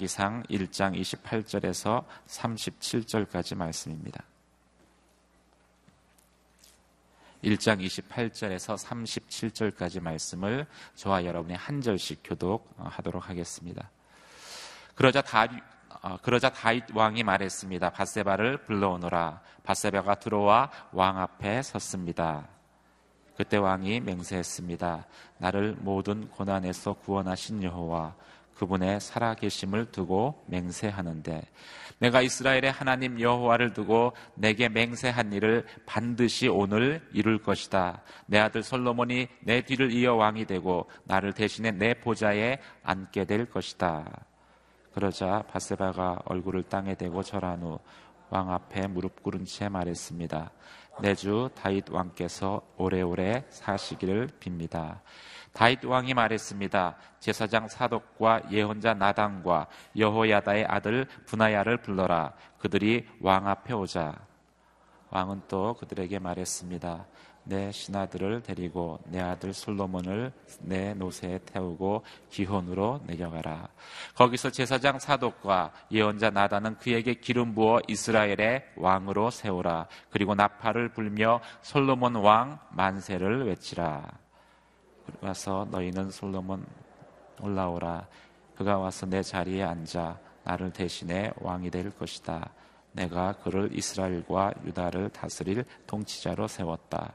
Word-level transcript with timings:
열왕기상 0.00 0.44
1장 0.44 0.98
28절에서 0.98 2.04
37절까지 2.26 3.54
말씀입니다. 3.54 4.24
1장 7.44 7.84
28절에서 7.84 8.76
37절까지 8.76 10.00
말씀을 10.00 10.66
저와 10.94 11.24
여러분이 11.24 11.54
한 11.54 11.80
절씩 11.80 12.20
교독하도록 12.24 13.28
하겠습니다. 13.28 13.90
그러자 14.94 15.22
다 15.22 15.46
어, 16.02 16.16
그러자 16.22 16.50
다윗 16.50 16.84
왕이 16.94 17.22
말했습니다. 17.22 17.90
바세바를 17.90 18.64
불러오너라. 18.64 19.42
바세바가 19.64 20.14
들어와 20.16 20.70
왕 20.92 21.18
앞에 21.18 21.62
섰습니다. 21.62 22.48
그때 23.36 23.58
왕이 23.58 24.00
맹세했습니다. 24.00 25.06
나를 25.38 25.76
모든 25.80 26.28
고난에서 26.30 26.94
구원하신 26.94 27.62
여호와 27.62 28.14
그분의 28.60 29.00
살아계심을 29.00 29.90
두고 29.90 30.44
맹세하는데 30.48 31.42
내가 31.98 32.20
이스라엘의 32.20 32.70
하나님 32.70 33.18
여호와를 33.18 33.72
두고 33.72 34.12
내게 34.34 34.68
맹세한 34.68 35.32
일을 35.32 35.64
반드시 35.86 36.46
오늘 36.46 37.00
이룰 37.14 37.42
것이다. 37.42 38.02
내 38.26 38.38
아들 38.38 38.62
솔로몬이 38.62 39.28
내 39.40 39.62
뒤를 39.62 39.92
이어 39.92 40.14
왕이 40.14 40.44
되고 40.44 40.90
나를 41.04 41.32
대신해 41.32 41.70
내 41.70 41.94
보좌에 41.94 42.58
앉게 42.82 43.24
될 43.24 43.46
것이다. 43.46 44.26
그러자 44.92 45.44
바세바가 45.50 46.22
얼굴을 46.26 46.64
땅에 46.64 46.94
대고 46.94 47.22
절한 47.22 47.62
후 47.62 47.78
왕 48.30 48.50
앞에 48.50 48.86
무릎 48.86 49.22
꿇은 49.22 49.44
채 49.44 49.68
말했습니다. 49.68 50.50
내 51.00 51.14
주 51.14 51.48
다윗 51.54 51.88
왕께서 51.90 52.60
오래오래 52.76 53.44
사시기를 53.48 54.28
빕니다. 54.40 55.00
다윗 55.52 55.84
왕이 55.84 56.14
말했습니다. 56.14 56.96
제사장 57.18 57.68
사독과 57.68 58.42
예언자 58.50 58.94
나단과 58.94 59.66
여호야다의 59.96 60.66
아들 60.66 61.06
분하야를 61.26 61.78
불러라. 61.78 62.32
그들이 62.58 63.06
왕 63.20 63.48
앞에 63.48 63.72
오자. 63.74 64.14
왕은 65.10 65.42
또 65.48 65.74
그들에게 65.74 66.18
말했습니다. 66.20 67.06
내 67.50 67.72
신하들을 67.72 68.44
데리고 68.44 69.00
내 69.06 69.20
아들 69.20 69.52
솔로몬을 69.52 70.32
내 70.60 70.94
노새에 70.94 71.40
태우고 71.46 72.04
기혼으로 72.30 73.00
내려가라. 73.06 73.68
거기서 74.14 74.50
제사장 74.50 75.00
사독과 75.00 75.72
예언자 75.90 76.30
나다는 76.30 76.78
그에게 76.78 77.14
기름 77.14 77.52
부어 77.56 77.80
이스라엘의 77.88 78.66
왕으로 78.76 79.30
세우라. 79.30 79.88
그리고 80.10 80.36
나팔을 80.36 80.90
불며 80.90 81.40
솔로몬 81.60 82.14
왕 82.14 82.60
만세를 82.70 83.48
외치라. 83.48 84.06
와서 85.20 85.66
너희는 85.72 86.12
솔로몬 86.12 86.64
올라오라. 87.40 88.06
그가 88.54 88.78
와서 88.78 89.06
내 89.06 89.24
자리에 89.24 89.64
앉아 89.64 90.16
나를 90.44 90.72
대신해 90.72 91.32
왕이 91.40 91.70
될 91.70 91.90
것이다. 91.90 92.48
내가 92.92 93.32
그를 93.44 93.70
이스라엘과 93.72 94.54
유다를 94.64 95.10
다스릴 95.10 95.64
통치자로 95.86 96.48
세웠다. 96.48 97.14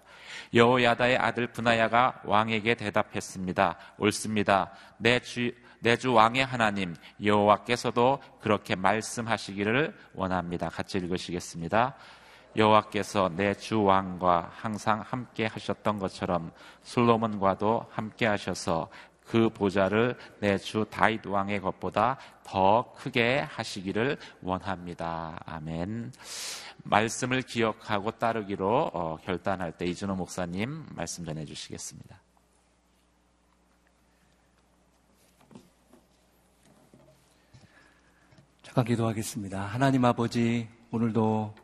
여호야다의 0.54 1.18
아들 1.18 1.48
분하야가 1.48 2.22
왕에게 2.26 2.76
대답했습니다. 2.76 3.78
옳습니다. 3.98 4.72
내 4.98 5.20
주, 5.20 5.52
내 5.80 5.98
주 5.98 6.14
왕의 6.14 6.46
하나님 6.46 6.96
여호와께서도 7.24 8.20
그렇게 8.42 8.76
말씀하시기를 8.76 9.96
원합니다. 10.14 10.70
같이 10.70 10.98
읽으시겠습니다. 10.98 11.96
여호와께서 12.56 13.30
내 13.36 13.54
주 13.54 13.84
왕과 13.84 14.50
항상 14.56 15.02
함께 15.02 15.46
하셨던 15.46 16.00
것처럼 16.00 16.52
솔로몬과도 16.84 17.86
함께 17.92 18.26
하셔서 18.26 18.90
그 19.26 19.50
보좌를 19.50 20.18
내 20.40 20.58
주 20.58 20.86
다윗 20.90 21.26
왕의 21.26 21.62
것보다 21.62 22.18
더 22.44 22.94
크게 22.98 23.40
하시기를 23.40 24.18
원합니다. 24.42 25.40
아멘. 25.46 26.12
말씀을 26.84 27.42
기억하고 27.42 28.12
따르기로 28.12 28.92
어, 28.94 29.18
결단할 29.24 29.72
때 29.72 29.86
이준호 29.86 30.16
목사님 30.16 30.86
말씀 30.96 31.26
전해 31.26 31.46
주시겠습니다. 31.46 32.22
잠깐 38.62 38.86
기도하겠습니다. 38.86 39.62
하나님 39.62 40.04
아버지, 40.06 40.68
오늘도 40.92 41.56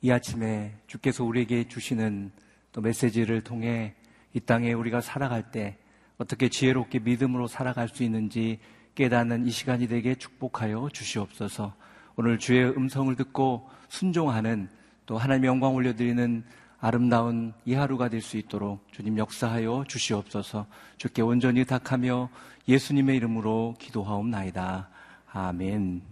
이 0.00 0.10
아침에 0.10 0.74
주께서 0.86 1.24
우리에게 1.24 1.68
주시는 1.68 2.32
또 2.72 2.80
메시지를 2.80 3.42
통해 3.42 3.94
이 4.32 4.40
땅에 4.40 4.72
우리가 4.72 5.00
살아갈 5.00 5.50
때 5.50 5.78
어떻게 6.22 6.48
지혜롭게 6.48 7.00
믿음으로 7.00 7.48
살아갈 7.48 7.88
수 7.88 8.04
있는지 8.04 8.60
깨닫는 8.94 9.44
이 9.44 9.50
시간이 9.50 9.88
되게 9.88 10.14
축복하여 10.14 10.88
주시옵소서. 10.92 11.74
오늘 12.14 12.38
주의 12.38 12.64
음성을 12.64 13.14
듣고 13.16 13.68
순종하는 13.88 14.68
또 15.04 15.18
하나님의 15.18 15.48
영광 15.48 15.74
올려드리는 15.74 16.44
아름다운 16.78 17.52
이 17.64 17.74
하루가 17.74 18.08
될 18.08 18.20
수 18.20 18.36
있도록 18.36 18.86
주님 18.92 19.18
역사하여 19.18 19.84
주시옵소서. 19.88 20.66
주께 20.96 21.22
온전히 21.22 21.64
탁하며 21.64 22.28
예수님의 22.68 23.16
이름으로 23.16 23.74
기도하옵나이다. 23.80 24.88
아멘. 25.32 26.02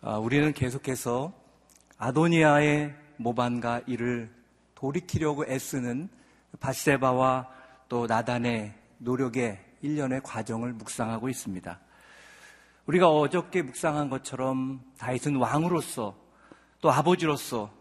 아, 0.00 0.16
우리는 0.16 0.54
계속해서 0.54 1.34
아도니아의 1.98 2.94
모반과 3.18 3.82
이를 3.86 4.30
돌이키려고 4.76 5.44
애쓰는 5.44 6.08
바세바와 6.58 7.59
또 7.90 8.06
나단의 8.06 8.72
노력의 8.98 9.58
일련의 9.82 10.20
과정을 10.22 10.72
묵상하고 10.74 11.28
있습니다. 11.28 11.80
우리가 12.86 13.08
어저께 13.08 13.62
묵상한 13.62 14.08
것처럼 14.08 14.80
다윗은 14.96 15.34
왕으로서 15.34 16.16
또 16.80 16.92
아버지로서 16.92 17.72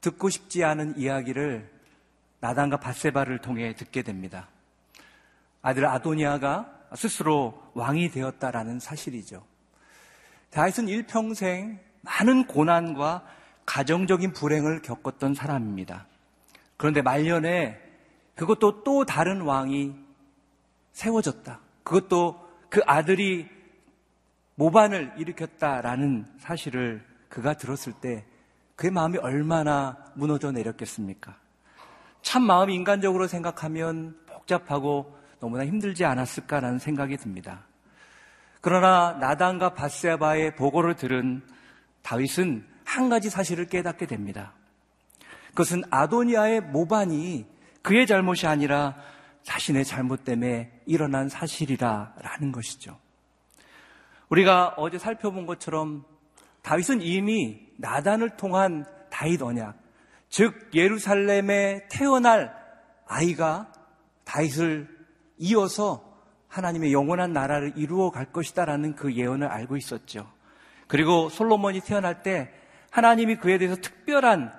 듣고 0.00 0.28
싶지 0.28 0.64
않은 0.64 0.98
이야기를 0.98 1.70
나단과 2.40 2.80
바세바를 2.80 3.38
통해 3.38 3.74
듣게 3.74 4.02
됩니다. 4.02 4.48
아들 5.62 5.86
아도니아가 5.86 6.74
스스로 6.96 7.62
왕이 7.74 8.10
되었다라는 8.10 8.80
사실이죠. 8.80 9.44
다윗은 10.50 10.88
일평생 10.88 11.78
많은 12.00 12.48
고난과 12.48 13.24
가정적인 13.66 14.32
불행을 14.32 14.82
겪었던 14.82 15.34
사람입니다. 15.34 16.06
그런데 16.76 17.02
말년에 17.02 17.87
그것도 18.38 18.84
또 18.84 19.04
다른 19.04 19.40
왕이 19.40 19.96
세워졌다. 20.92 21.58
그것도 21.82 22.48
그 22.70 22.80
아들이 22.86 23.48
모반을 24.54 25.12
일으켰다라는 25.18 26.24
사실을 26.38 27.04
그가 27.28 27.54
들었을 27.54 27.94
때 27.94 28.24
그의 28.76 28.92
마음이 28.92 29.18
얼마나 29.18 29.96
무너져 30.14 30.52
내렸겠습니까? 30.52 31.36
참 32.22 32.44
마음이 32.44 32.76
인간적으로 32.76 33.26
생각하면 33.26 34.16
복잡하고 34.28 35.18
너무나 35.40 35.66
힘들지 35.66 36.04
않았을까라는 36.04 36.78
생각이 36.78 37.16
듭니다. 37.16 37.64
그러나 38.60 39.14
나단과 39.14 39.74
바세바의 39.74 40.54
보고를 40.54 40.94
들은 40.94 41.42
다윗은 42.02 42.64
한 42.84 43.08
가지 43.08 43.30
사실을 43.30 43.66
깨닫게 43.66 44.06
됩니다. 44.06 44.52
그것은 45.48 45.82
아도니아의 45.90 46.60
모반이 46.60 47.57
그의 47.82 48.06
잘못이 48.06 48.46
아니라 48.46 48.96
자신의 49.42 49.84
잘못 49.84 50.24
때문에 50.24 50.82
일어난 50.86 51.28
사실이라라는 51.28 52.52
것이죠. 52.52 52.98
우리가 54.28 54.74
어제 54.76 54.98
살펴본 54.98 55.46
것처럼 55.46 56.04
다윗은 56.62 57.00
이미 57.00 57.66
나단을 57.78 58.36
통한 58.36 58.84
다윗 59.10 59.40
언약, 59.42 59.78
즉 60.28 60.70
예루살렘에 60.74 61.86
태어날 61.90 62.54
아이가 63.06 63.72
다윗을 64.24 64.88
이어서 65.38 66.04
하나님의 66.48 66.92
영원한 66.92 67.32
나라를 67.32 67.72
이루어 67.76 68.10
갈 68.10 68.32
것이다라는 68.32 68.96
그 68.96 69.14
예언을 69.14 69.46
알고 69.46 69.76
있었죠. 69.76 70.30
그리고 70.86 71.28
솔로몬이 71.28 71.80
태어날 71.80 72.22
때 72.22 72.52
하나님이 72.90 73.36
그에 73.36 73.58
대해서 73.58 73.76
특별한 73.76 74.52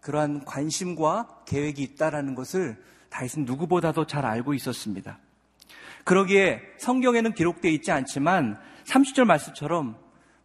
그러한 0.00 0.44
관심과 0.44 1.28
계획이 1.46 1.82
있다라는 1.82 2.34
것을 2.34 2.82
다윗은 3.10 3.44
누구보다도 3.44 4.06
잘 4.06 4.26
알고 4.26 4.54
있었습니다. 4.54 5.18
그러기에 6.04 6.60
성경에는 6.78 7.32
기록되어 7.32 7.70
있지 7.72 7.92
않지만 7.92 8.58
30절 8.84 9.24
말씀처럼 9.24 9.96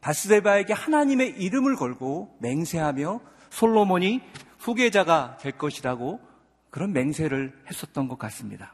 바스데바에게 0.01 0.73
하나님의 0.73 1.31
이름을 1.41 1.75
걸고 1.75 2.37
맹세하며 2.39 3.19
솔로몬이 3.49 4.21
후계자가 4.59 5.37
될 5.41 5.53
것이라고 5.53 6.21
그런 6.69 6.93
맹세를 6.93 7.53
했었던 7.69 8.07
것 8.07 8.17
같습니다. 8.17 8.73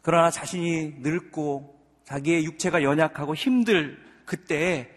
그러나 0.00 0.30
자신이 0.30 0.96
늙고 1.00 1.80
자기의 2.04 2.44
육체가 2.44 2.82
연약하고 2.82 3.34
힘들 3.34 4.02
그때에 4.24 4.90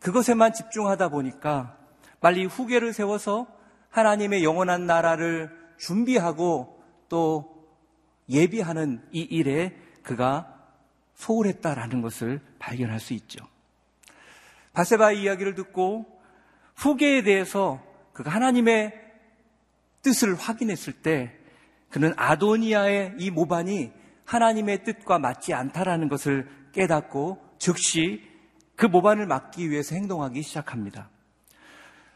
그것에만 0.00 0.54
집중하다 0.54 1.10
보니까 1.10 1.76
빨리 2.20 2.44
후계를 2.46 2.92
세워서 2.92 3.46
하나님의 3.90 4.44
영원한 4.44 4.86
나라를 4.86 5.50
준비하고 5.78 6.82
또 7.08 7.66
예비하는 8.28 9.02
이 9.12 9.20
일에 9.20 9.76
그가 10.02 10.56
소홀했다라는 11.14 12.00
것을 12.00 12.40
발견할 12.58 13.00
수 13.00 13.12
있죠. 13.14 13.44
바세바의 14.72 15.22
이야기를 15.22 15.54
듣고 15.54 16.06
후계에 16.76 17.22
대해서 17.22 17.82
그가 18.12 18.30
하나님의 18.30 18.94
뜻을 20.02 20.34
확인했을 20.34 20.92
때 20.94 21.36
그는 21.90 22.14
아도니아의 22.16 23.16
이 23.18 23.30
모반이 23.30 23.92
하나님의 24.24 24.84
뜻과 24.84 25.18
맞지 25.18 25.52
않다라는 25.52 26.08
것을 26.08 26.48
깨닫고 26.72 27.44
즉시 27.58 28.22
그 28.76 28.86
모반을 28.86 29.26
막기 29.26 29.68
위해서 29.70 29.94
행동하기 29.94 30.40
시작합니다. 30.42 31.10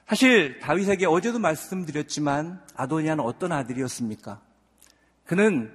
사실 0.06 0.58
다윗에게 0.60 1.06
어제도 1.06 1.38
말씀드렸지만 1.38 2.60
아도니아는 2.76 3.24
어떤 3.24 3.52
아들이었습니까? 3.52 4.40
그는 5.24 5.72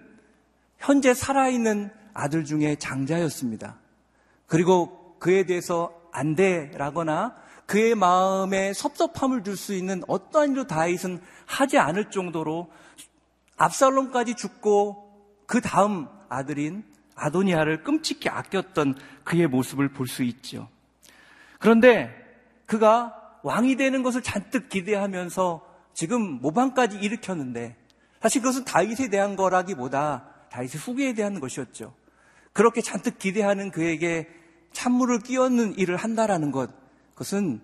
현재 0.78 1.14
살아있는 1.14 1.92
아들 2.14 2.46
중에 2.46 2.76
장자였습니다. 2.76 3.78
그리고 4.46 5.18
그에 5.20 5.44
대해서 5.46 5.94
안 6.12 6.36
돼라거나 6.36 7.36
그의 7.66 7.96
마음에 7.96 8.74
섭섭함을 8.74 9.44
줄 9.44 9.56
수 9.56 9.74
있는 9.74 10.04
어떠한 10.08 10.52
일도 10.52 10.68
다윗은 10.68 11.22
하지 11.46 11.78
않을 11.78 12.10
정도로 12.10 12.72
압살롬까지 13.58 14.36
죽고 14.36 15.44
그 15.46 15.62
다음 15.62 16.08
아들인 16.30 16.84
아도니아를 17.16 17.84
끔찍히 17.84 18.30
아꼈던 18.30 18.96
그의 19.24 19.48
모습을 19.48 19.90
볼 19.90 20.08
수 20.08 20.24
있죠. 20.24 20.70
그런데 21.60 22.16
그가 22.66 23.19
왕이 23.44 23.76
되는 23.76 24.04
것을 24.04 24.22
잔뜩 24.22 24.70
기대하면서 24.70 25.66
지금 25.94 26.40
모방까지 26.42 26.98
일으켰는데 26.98 27.76
사실 28.22 28.42
그것은 28.42 28.66
다윗에 28.66 29.10
대한 29.10 29.36
거라기보다 29.36 30.26
다윗의 30.52 30.80
후계에 30.80 31.14
대한 31.14 31.40
것이었죠. 31.40 31.94
그렇게 32.54 32.82
잔뜩 32.82 33.20
기대하는 33.20 33.72
그에게 33.72 34.28
찬물을 34.74 35.20
끼얹는 35.20 35.78
일을 35.78 35.96
한다라는 35.96 36.52
것, 36.52 36.70
그것은 37.12 37.62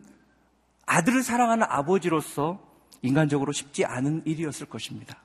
아들을 0.85 1.23
사랑하는 1.23 1.65
아버지로서 1.67 2.59
인간적으로 3.01 3.51
쉽지 3.51 3.85
않은 3.85 4.23
일이었을 4.25 4.67
것입니다. 4.67 5.17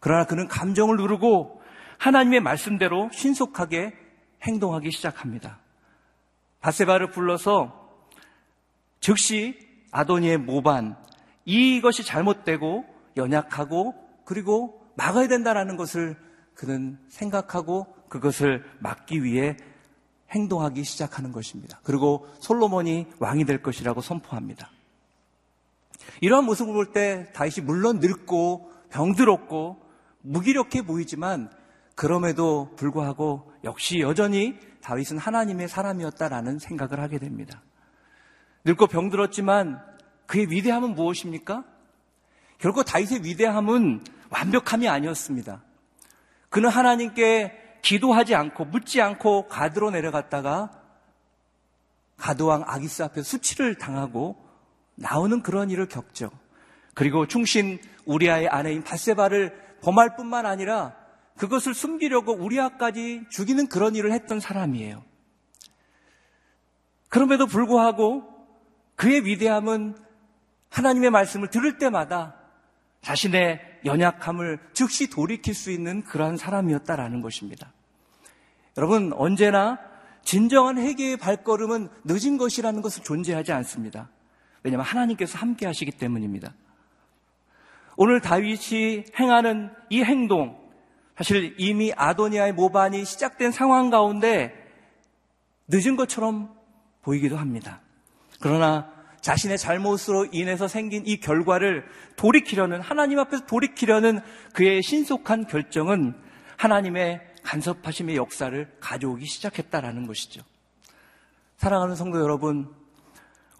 그러나 0.00 0.24
그는 0.24 0.48
감정을 0.48 0.96
누르고 0.96 1.62
하나님의 1.98 2.40
말씀대로 2.40 3.10
신속하게 3.12 3.94
행동하기 4.42 4.90
시작합니다. 4.90 5.58
바세바를 6.60 7.10
불러서 7.10 7.85
즉시 9.00 9.58
아도니의 9.90 10.38
모반 10.38 10.96
이것이 11.44 12.04
잘못되고 12.04 12.84
연약하고 13.16 13.94
그리고 14.24 14.82
막아야 14.96 15.28
된다는 15.28 15.76
것을 15.76 16.16
그는 16.54 16.98
생각하고 17.08 17.86
그것을 18.08 18.64
막기 18.80 19.22
위해 19.22 19.56
행동하기 20.30 20.82
시작하는 20.84 21.32
것입니다. 21.32 21.80
그리고 21.82 22.26
솔로몬이 22.40 23.06
왕이 23.18 23.44
될 23.44 23.62
것이라고 23.62 24.00
선포합니다. 24.00 24.70
이러한 26.20 26.44
모습을 26.44 26.72
볼 26.72 26.92
때 26.92 27.30
다윗이 27.34 27.64
물론 27.64 28.00
늙고 28.00 28.72
병들었고 28.90 29.82
무기력해 30.22 30.82
보이지만 30.82 31.50
그럼에도 31.94 32.74
불구하고 32.76 33.52
역시 33.64 34.00
여전히 34.00 34.58
다윗은 34.82 35.18
하나님의 35.18 35.68
사람이었다라는 35.68 36.58
생각을 36.58 37.00
하게 37.00 37.18
됩니다. 37.18 37.62
늙고 38.66 38.88
병들었지만 38.88 39.80
그의 40.26 40.50
위대함은 40.50 40.96
무엇입니까? 40.96 41.64
결국 42.58 42.82
다윗의 42.84 43.22
위대함은 43.22 44.02
완벽함이 44.30 44.88
아니었습니다. 44.88 45.62
그는 46.50 46.68
하나님께 46.68 47.78
기도하지 47.82 48.34
않고 48.34 48.64
묻지 48.64 49.00
않고 49.00 49.46
가드로 49.46 49.92
내려갔다가 49.92 50.72
가드왕 52.16 52.64
아기스 52.66 53.04
앞에 53.04 53.22
수치를 53.22 53.76
당하고 53.76 54.36
나오는 54.96 55.42
그런 55.42 55.70
일을 55.70 55.86
겪죠. 55.86 56.30
그리고 56.94 57.28
충신 57.28 57.78
우리아의 58.04 58.48
아내인 58.48 58.82
바세바를 58.82 59.78
범할 59.82 60.16
뿐만 60.16 60.44
아니라 60.44 60.96
그것을 61.36 61.72
숨기려고 61.72 62.32
우리아까지 62.32 63.26
죽이는 63.30 63.68
그런 63.68 63.94
일을 63.94 64.12
했던 64.12 64.40
사람이에요. 64.40 65.04
그럼에도 67.08 67.46
불구하고 67.46 68.35
그의 68.96 69.24
위대함은 69.24 69.96
하나님의 70.70 71.10
말씀을 71.10 71.48
들을 71.48 71.78
때마다 71.78 72.34
자신의 73.02 73.60
연약함을 73.84 74.58
즉시 74.72 75.08
돌이킬 75.08 75.54
수 75.54 75.70
있는 75.70 76.02
그러한 76.02 76.36
사람이었다라는 76.36 77.22
것입니다. 77.22 77.72
여러분, 78.76 79.12
언제나 79.14 79.78
진정한 80.24 80.76
회개의 80.78 81.18
발걸음은 81.18 81.88
늦은 82.04 82.36
것이라는 82.36 82.82
것은 82.82 83.04
존재하지 83.04 83.52
않습니다. 83.52 84.10
왜냐하면 84.64 84.84
하나님께서 84.84 85.38
함께 85.38 85.66
하시기 85.66 85.92
때문입니다. 85.92 86.52
오늘 87.96 88.20
다윗이 88.20 89.04
행하는 89.18 89.70
이 89.88 90.02
행동, 90.02 90.58
사실 91.16 91.54
이미 91.58 91.92
아도니아의 91.96 92.52
모반이 92.52 93.04
시작된 93.04 93.52
상황 93.52 93.88
가운데 93.88 94.52
늦은 95.68 95.96
것처럼 95.96 96.54
보이기도 97.02 97.36
합니다. 97.36 97.80
그러나 98.40 98.90
자신의 99.20 99.58
잘못으로 99.58 100.26
인해서 100.32 100.68
생긴 100.68 101.04
이 101.06 101.18
결과를 101.18 101.84
돌이키려는 102.16 102.80
하나님 102.80 103.18
앞에서 103.18 103.46
돌이키려는 103.46 104.20
그의 104.52 104.82
신속한 104.82 105.46
결정은 105.46 106.14
하나님의 106.56 107.20
간섭하심의 107.42 108.16
역사를 108.16 108.76
가져오기 108.80 109.26
시작했다라는 109.26 110.06
것이죠. 110.06 110.42
사랑하는 111.56 111.96
성도 111.96 112.20
여러분, 112.20 112.72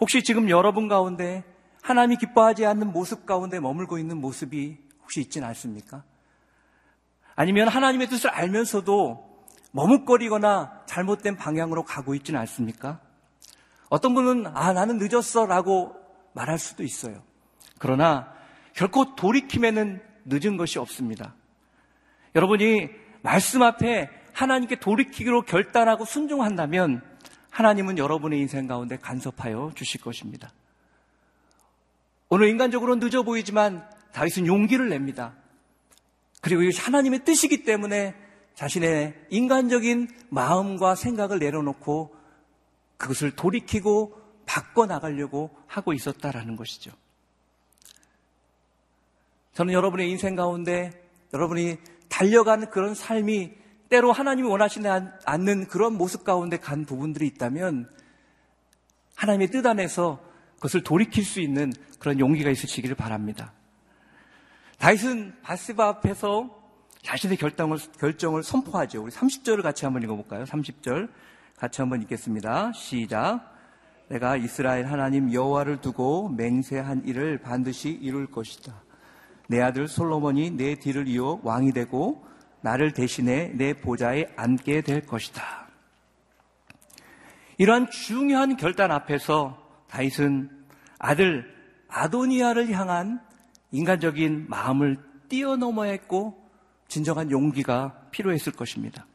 혹시 0.01 0.23
지금 0.23 0.51
여러분 0.51 0.89
가운데 0.89 1.45
하나님이 1.83 2.17
기뻐하지 2.17 2.67
않는 2.67 2.93
모습 2.93 3.27
가운데 3.27 3.61
머물고 3.61 3.99
있는 3.99 4.21
모습이 4.21 4.79
혹시 5.03 5.21
있지는 5.21 5.47
않습니까? 5.49 6.05
아니면 7.35 7.69
하나님의 7.69 8.09
뜻을 8.09 8.31
알면서도 8.31 9.45
머뭇거리거나 9.73 10.83
잘못된 10.87 11.37
방향으로 11.37 11.85
가고 11.85 12.15
있지는 12.15 12.41
않습니까? 12.41 13.01
어떤 13.89 14.15
분은 14.15 14.47
아 14.49 14.73
나는 14.73 14.99
늦었어라고 14.99 15.95
말할 16.33 16.59
수도 16.59 16.83
있어요. 16.83 17.23
그러나 17.79 18.33
결코 18.75 19.15
돌이킴에는 19.15 20.03
늦은 20.27 20.57
것이 20.57 20.79
없습니다. 20.79 21.35
여러분이 22.35 22.91
말씀 23.23 23.63
앞에 23.63 24.11
하나님께 24.33 24.77
돌이키기로 24.77 25.43
결단하고 25.43 26.05
순종한다면 26.05 27.03
하나님은 27.51 27.97
여러분의 27.97 28.39
인생 28.41 28.67
가운데 28.67 28.99
간섭하여 28.99 29.73
주실 29.75 30.03
것입니다. 30.03 30.51
오늘 32.29 32.49
인간적으로 32.49 32.97
늦어 32.97 33.23
보이지만 33.23 33.89
다윗은 34.13 34.47
용기를 34.47 34.89
냅니다. 34.89 35.35
그리고 36.43 36.63
이것이 36.63 36.81
하나님의 36.81 37.25
뜻이기 37.25 37.65
때문에 37.65 38.15
자신의 38.55 39.15
인간적인 39.31 40.09
마음과 40.31 40.95
생각을 40.95 41.39
내려놓고 41.39 42.16
그것을 42.97 43.33
돌이키고 43.33 44.21
바꿔나가려고 44.47 45.51
하고 45.67 45.93
있었다라는 45.93 46.57
것이죠. 46.57 46.93
저는 49.55 49.73
여러분의 49.73 50.11
인생 50.11 50.37
가운데 50.37 50.91
여러분이 51.33 51.79
달려가는 52.09 52.71
그런 52.71 52.95
삶이 52.95 53.53
때로 53.89 54.13
하나님이 54.13 54.49
원하시지 54.49 54.87
않는 55.25 55.69
그런 55.69 55.95
모습 55.95 56.25
가운데 56.25 56.59
간 56.59 56.85
부분들이 56.85 57.27
있다면 57.27 57.89
하나님의 59.15 59.49
뜻 59.49 59.65
안에서 59.65 60.21
그것을 60.57 60.83
돌이킬 60.83 61.25
수 61.25 61.41
있는 61.41 61.73
그런 61.99 62.19
용기가 62.19 62.51
있으시기를 62.51 62.97
바랍니다. 62.97 63.53
다윗은 64.79 65.41
바스바 65.43 65.89
앞에서 65.89 66.55
자신의 67.03 67.37
결정을, 67.37 67.79
결정을 67.99 68.43
선포하죠. 68.43 69.03
우리 69.05 69.13
30절을 69.13 69.63
같이 69.63 69.85
한번 69.85 70.03
읽어볼까요? 70.03 70.45
30절 70.45 71.09
같이 71.57 71.81
한번 71.81 72.03
읽겠습니다. 72.03 72.73
시작. 72.73 73.55
내가 74.09 74.37
이스라엘 74.37 74.87
하나님 74.87 75.33
여호와를 75.33 75.81
두고 75.81 76.29
맹세한 76.29 77.05
일을 77.07 77.39
반드시 77.39 77.91
이룰 77.91 78.27
것이다. 78.31 78.75
내 79.49 79.61
아들 79.61 79.89
솔로몬이 79.89 80.51
내 80.51 80.75
뒤를 80.75 81.09
이어 81.09 81.41
왕이 81.43 81.73
되고 81.73 82.25
나를 82.61 82.93
대신해 82.93 83.53
내 83.55 83.75
보좌에 83.75 84.27
앉게 84.37 84.83
될 84.83 85.07
것이다. 85.07 85.67
이러한 87.59 87.91
중요한 87.91 88.57
결단 88.57 88.91
앞에서 88.91 89.57
다윗은 89.89 90.51
아들 90.99 91.55
아도니아를 91.89 92.71
향한 92.73 93.21
인간적인 93.71 94.47
마음을 94.49 94.99
뛰어넘어야 95.29 95.93
했고 95.93 96.51
진정한 96.89 97.31
용기가 97.31 97.99
필요했을 98.11 98.53
것입니다. 98.53 99.07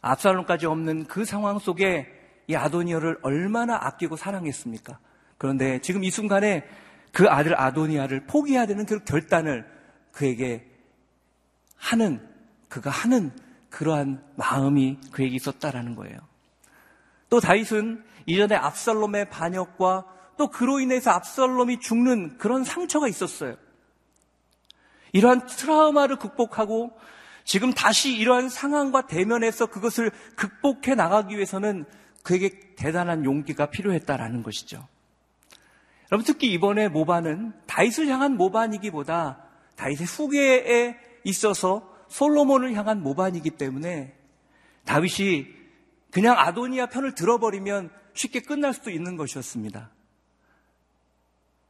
압살롬까지 0.00 0.66
없는 0.66 1.06
그 1.06 1.24
상황 1.24 1.58
속에 1.58 2.06
이 2.46 2.54
아도니아를 2.54 3.18
얼마나 3.22 3.76
아끼고 3.76 4.16
사랑했습니까? 4.16 4.98
그런데 5.36 5.80
지금 5.80 6.04
이 6.04 6.10
순간에 6.10 6.64
그 7.12 7.28
아들 7.28 7.58
아도니아를 7.58 8.26
포기해야 8.26 8.66
되는 8.66 8.86
그 8.86 9.04
결단을 9.04 9.66
그에게 10.12 10.66
하는, 11.76 12.26
그가 12.68 12.90
하는 12.90 13.32
그러한 13.70 14.22
마음이 14.36 14.98
그에게 15.12 15.34
있었다라는 15.36 15.94
거예요. 15.94 16.18
또 17.30 17.40
다윗은 17.40 18.04
이전에 18.26 18.54
압살롬의 18.54 19.30
반역과 19.30 20.06
또 20.36 20.48
그로 20.48 20.80
인해서 20.80 21.10
압살롬이 21.10 21.80
죽는 21.80 22.38
그런 22.38 22.64
상처가 22.64 23.08
있었어요. 23.08 23.56
이러한 25.12 25.46
트라우마를 25.46 26.16
극복하고 26.16 26.92
지금 27.48 27.72
다시 27.72 28.14
이러한 28.14 28.50
상황과 28.50 29.06
대면해서 29.06 29.64
그것을 29.64 30.10
극복해 30.36 30.94
나가기 30.94 31.34
위해서는 31.34 31.86
그에게 32.22 32.74
대단한 32.76 33.24
용기가 33.24 33.70
필요했다라는 33.70 34.42
것이죠. 34.42 34.86
여러분 36.12 36.26
특히 36.26 36.52
이번에 36.52 36.88
모반은 36.88 37.54
다윗을 37.66 38.06
향한 38.08 38.36
모반이기보다 38.36 39.42
다윗의 39.76 40.06
후계에 40.06 40.98
있어서 41.24 41.90
솔로몬을 42.08 42.74
향한 42.74 43.02
모반이기 43.02 43.52
때문에 43.52 44.14
다윗이 44.84 45.46
그냥 46.10 46.38
아도니아 46.38 46.90
편을 46.90 47.14
들어버리면 47.14 47.88
쉽게 48.12 48.40
끝날 48.40 48.74
수도 48.74 48.90
있는 48.90 49.16
것이었습니다. 49.16 49.90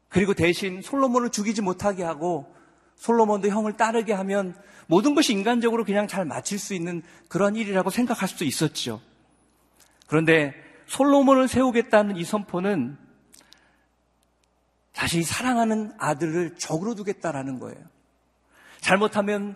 그리고 0.09 0.35
대신 0.35 0.83
솔로몬을 0.83 1.31
죽이지 1.31 1.63
못하게 1.63 2.03
하고 2.03 2.53
솔로몬도 2.99 3.49
형을 3.49 3.75
따르게 3.75 4.13
하면 4.13 4.55
모든 4.87 5.15
것이 5.15 5.33
인간적으로 5.33 5.85
그냥 5.85 6.07
잘 6.07 6.25
마칠 6.25 6.59
수 6.59 6.75
있는 6.75 7.03
그런 7.29 7.57
일이라고 7.57 7.91
생각할 7.91 8.29
수도 8.29 8.45
있었죠. 8.45 9.01
그런데 10.07 10.55
솔로몬을 10.87 11.49
세우겠다는 11.49 12.17
이 12.17 12.25
선포는 12.25 12.97
자신이 14.93 15.23
사랑하는 15.23 15.93
아들을 15.99 16.57
적으로 16.57 16.95
두겠다라는 16.95 17.61
거예요. 17.61 17.79
잘못하면 18.81 19.55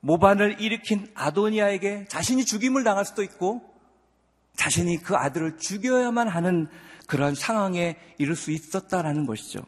모반을 0.00 0.60
일으킨 0.60 1.08
아도니아에게 1.14 2.06
자신이 2.08 2.44
죽임을 2.44 2.84
당할 2.84 3.04
수도 3.04 3.22
있고 3.22 3.62
자신이 4.54 4.98
그 4.98 5.16
아들을 5.16 5.58
죽여야만 5.58 6.28
하는 6.28 6.68
그러한 7.06 7.34
상황에 7.34 7.96
이를 8.18 8.36
수 8.36 8.50
있었다라는 8.50 9.26
것이죠. 9.26 9.60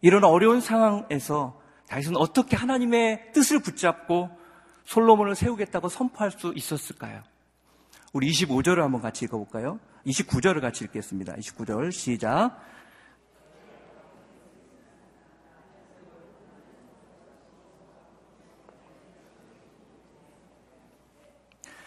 이런 0.00 0.24
어려운 0.24 0.60
상황에서 0.60 1.60
다윗은 1.88 2.16
어떻게 2.16 2.56
하나님의 2.56 3.32
뜻을 3.32 3.60
붙잡고 3.60 4.30
솔로몬을 4.84 5.34
세우겠다고 5.34 5.88
선포할 5.88 6.30
수 6.30 6.52
있었을까요? 6.54 7.22
우리 8.12 8.30
25절을 8.30 8.76
한번 8.76 9.00
같이 9.00 9.24
읽어볼까요? 9.24 9.78
29절을 10.06 10.60
같이 10.60 10.84
읽겠습니다. 10.84 11.34
29절 11.34 11.92
시작. 11.92 12.58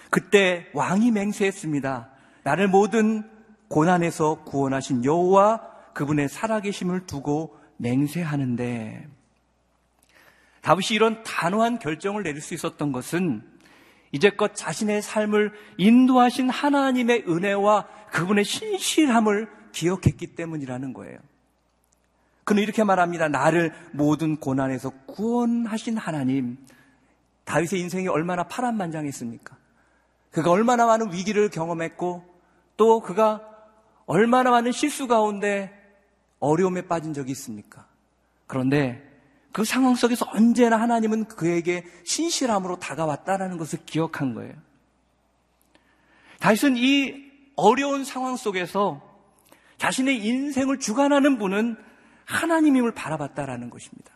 그때 0.10 0.68
왕이 0.74 1.10
맹세했습니다. 1.10 2.10
나를 2.44 2.68
모든 2.68 3.28
고난에서 3.70 4.44
구원하신 4.44 5.04
여호와 5.04 5.62
그분의 5.94 6.30
살아계심을 6.30 7.08
두고 7.08 7.58
맹세하는데 7.84 9.08
다윗이 10.62 10.88
이런 10.92 11.24
단호한 11.24 11.80
결정을 11.80 12.24
내릴 12.24 12.42
수 12.42 12.54
있었던 12.54 12.92
것은 12.92 13.44
이제껏 14.12 14.56
자신의 14.56 15.02
삶을 15.02 15.52
인도하신 15.78 16.50
하나님의 16.50 17.26
은혜와 17.28 17.88
그분의 18.12 18.46
신실함을 18.46 19.50
기억했기 19.74 20.36
때문이라는 20.36 20.94
거예요. 20.94 21.18
그는 22.46 22.62
이렇게 22.62 22.84
말합니다. 22.84 23.28
나를 23.28 23.74
모든 23.92 24.38
고난에서 24.38 24.92
구원하신 25.08 25.98
하나님. 25.98 26.58
다윗의 27.46 27.80
인생이 27.80 28.08
얼마나 28.08 28.44
파란만장했습니까? 28.44 29.58
그가 30.32 30.52
얼마나 30.52 30.86
많은 30.86 31.12
위기를 31.12 31.50
경험했고 31.50 32.24
또 32.78 33.02
그가 33.02 33.42
얼마나 34.06 34.52
많은 34.52 34.72
실수 34.72 35.08
가운데 35.08 35.83
어려움에 36.44 36.82
빠진 36.88 37.14
적이 37.14 37.32
있습니까? 37.32 37.88
그런데 38.48 39.02
그 39.54 39.64
상황 39.64 39.96
속에서 39.96 40.26
언제나 40.34 40.80
하나님은 40.80 41.26
그에게 41.26 41.86
신실함으로 42.04 42.80
다가왔다라는 42.80 43.58
것을 43.58 43.80
기억한 43.86 44.34
거예요. 44.34 44.54
다윗은 46.40 46.76
이 46.76 47.32
어려운 47.56 48.04
상황 48.04 48.36
속에서 48.36 49.02
자신의 49.78 50.26
인생을 50.26 50.80
주관하는 50.80 51.38
분은 51.38 51.78
하나님임을 52.26 52.92
바라봤다라는 52.94 53.70
것입니다. 53.70 54.12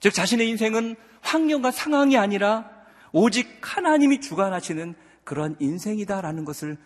즉 0.00 0.12
자신의 0.12 0.48
인생은 0.48 0.96
환경과 1.20 1.70
상황이 1.70 2.16
아니라 2.16 2.68
오직 3.12 3.60
하나님이 3.60 4.20
주관하시는 4.20 4.94
그런 5.22 5.56
인생이다라는 5.60 6.44
것을 6.44 6.76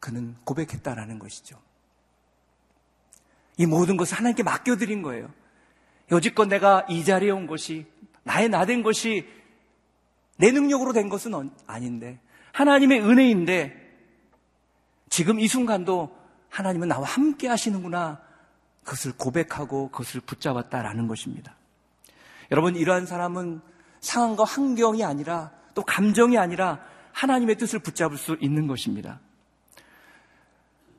그는 0.00 0.36
고백했다라는 0.44 1.18
것이죠. 1.18 1.58
이 3.56 3.66
모든 3.66 3.96
것을 3.96 4.16
하나님께 4.16 4.42
맡겨드린 4.42 5.02
거예요. 5.02 5.30
여지껏 6.10 6.48
내가 6.48 6.84
이 6.88 7.04
자리에 7.04 7.30
온 7.30 7.46
것이 7.46 7.86
나의 8.24 8.48
나 8.48 8.64
된 8.64 8.82
것이 8.82 9.26
내 10.36 10.50
능력으로 10.50 10.92
된 10.92 11.08
것은 11.08 11.50
아닌데 11.66 12.18
하나님의 12.52 13.00
은혜인데 13.00 13.84
지금 15.08 15.38
이 15.38 15.46
순간도 15.46 16.16
하나님은 16.48 16.88
나와 16.88 17.06
함께 17.06 17.48
하시는구나 17.48 18.20
그것을 18.82 19.12
고백하고 19.16 19.90
그것을 19.90 20.20
붙잡았다라는 20.20 21.06
것입니다. 21.08 21.56
여러분 22.50 22.76
이러한 22.76 23.06
사람은 23.06 23.60
상황과 24.00 24.44
환경이 24.44 25.04
아니라 25.04 25.52
또 25.74 25.82
감정이 25.82 26.36
아니라 26.36 26.80
하나님의 27.12 27.56
뜻을 27.56 27.78
붙잡을 27.78 28.16
수 28.16 28.36
있는 28.40 28.66
것입니다. 28.66 29.20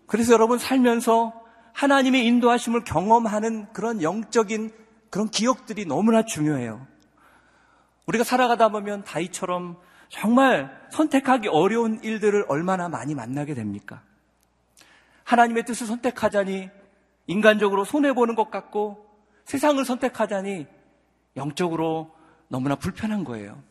그래서 0.07 0.33
여러분 0.33 0.57
살면서 0.57 1.44
하나님의 1.75 2.25
인도하심을 2.25 2.85
경험하는 2.85 3.73
그런 3.73 4.01
영적인 4.01 4.71
그런 5.09 5.29
기억들이 5.29 5.85
너무나 5.85 6.23
중요해요. 6.23 6.87
우리가 8.05 8.23
살아가다 8.23 8.69
보면 8.69 9.03
다이처럼 9.03 9.77
정말 10.07 10.87
선택하기 10.91 11.49
어려운 11.49 12.01
일들을 12.01 12.45
얼마나 12.47 12.87
많이 12.87 13.13
만나게 13.13 13.53
됩니까? 13.53 14.01
하나님의 15.25 15.65
뜻을 15.65 15.85
선택하자니 15.87 16.69
인간적으로 17.27 17.83
손해보는 17.83 18.35
것 18.35 18.49
같고 18.49 19.05
세상을 19.43 19.83
선택하자니 19.83 20.67
영적으로 21.35 22.15
너무나 22.47 22.75
불편한 22.75 23.25
거예요. 23.25 23.61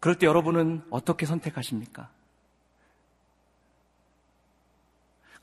그럴 0.00 0.16
때 0.18 0.26
여러분은 0.26 0.82
어떻게 0.90 1.24
선택하십니까? 1.24 2.08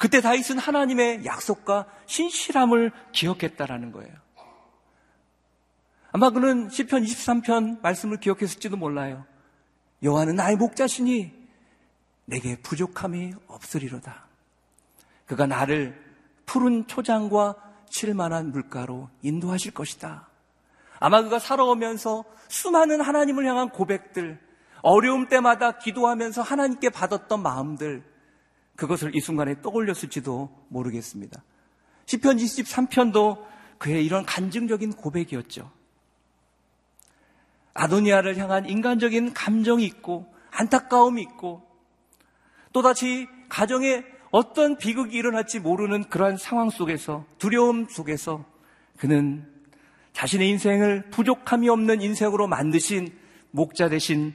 그때 0.04 0.20
다윗은 0.20 0.58
하나님의 0.58 1.24
약속과 1.24 1.86
신실함을 2.08 2.92
기억했다라는 3.14 3.94
거예요. 3.94 4.14
아마 6.12 6.30
그는 6.30 6.68
시편 6.70 7.06
23편 7.06 7.82
말씀을 7.82 8.18
기억했을지도 8.18 8.76
몰라요. 8.76 9.26
여호와는 10.04 10.36
나의 10.36 10.58
목자시니 10.58 11.32
내게 12.26 12.58
부족함이 12.58 13.34
없으리로다. 13.48 14.26
그가 15.26 15.46
나를 15.46 15.98
푸른 16.46 16.86
초장과 16.86 17.56
칠만한 17.90 18.52
물가로 18.52 19.10
인도하실 19.22 19.72
것이다. 19.72 20.28
아마 21.00 21.22
그가 21.22 21.40
살아오면서 21.40 22.26
수많은 22.50 23.00
하나님을 23.00 23.46
향한 23.46 23.70
고백들, 23.70 24.38
어려움 24.82 25.30
때마다 25.30 25.78
기도하면서 25.78 26.42
하나님께 26.42 26.90
받았던 26.90 27.42
마음들, 27.42 28.13
그것을 28.76 29.16
이 29.16 29.20
순간에 29.20 29.62
떠올렸을지도 29.62 30.50
모르겠습니다. 30.70 31.44
10편 32.06 32.42
23편도 32.42 33.44
그의 33.78 34.06
이런 34.06 34.26
간증적인 34.26 34.94
고백이었죠. 34.94 35.72
아도니아를 37.74 38.38
향한 38.38 38.68
인간적인 38.68 39.34
감정이 39.34 39.86
있고 39.86 40.34
안타까움이 40.52 41.22
있고 41.22 41.64
또다시 42.72 43.28
가정에 43.50 44.04
어떤 44.32 44.78
비극이 44.78 45.16
일어날지 45.16 45.60
모르는 45.60 46.06
그러한 46.06 46.38
상황 46.38 46.70
속에서 46.70 47.26
두려움 47.38 47.88
속에서 47.88 48.46
그는 48.98 49.48
자신의 50.14 50.50
인생을 50.50 51.10
부족함이 51.12 51.70
없는 51.70 52.02
인생으로 52.02 52.48
만드신 52.48 53.12
목자 53.52 53.90
대신 53.90 54.34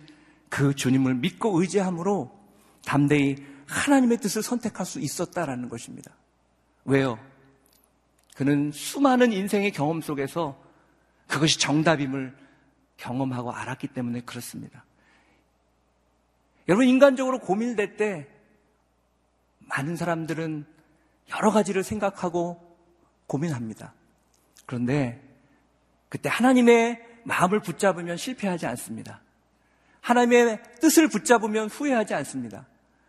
그 0.48 0.74
주님을 0.74 1.14
믿고 1.14 1.60
의지함으로 1.60 2.30
담대히 2.84 3.36
하나님의 3.68 4.18
뜻을 4.18 4.42
선택할 4.42 4.86
수 4.86 4.98
있었다라는 4.98 5.68
것입니다. 5.68 6.12
왜요? 6.84 7.18
그는 8.34 8.72
수많은 8.72 9.32
인생의 9.32 9.72
경험 9.72 10.00
속에서 10.00 10.58
그것이 11.26 11.58
정답임을 11.58 12.36
경험하고 12.96 13.52
알았기 13.52 13.88
때문에 13.88 14.22
그렇습니다. 14.22 14.84
여러분, 16.68 16.86
인간적으로 16.86 17.40
고민될 17.40 17.96
때 17.96 18.28
많은 19.60 19.96
사람들은 19.96 20.66
여러 21.30 21.50
가지를 21.50 21.82
생각하고 21.82 22.76
고민합니다. 23.26 23.92
그런데 24.66 25.22
그때 26.08 26.28
하나님의 26.28 27.06
마음을 27.24 27.60
붙잡으면 27.60 28.16
실패하지 28.16 28.66
않습니다. 28.66 29.20
하나님의 30.00 30.62
뜻을 30.80 31.08
붙잡으면 31.08 31.68
후회하지 31.68 32.14
않습니다. 32.14 32.66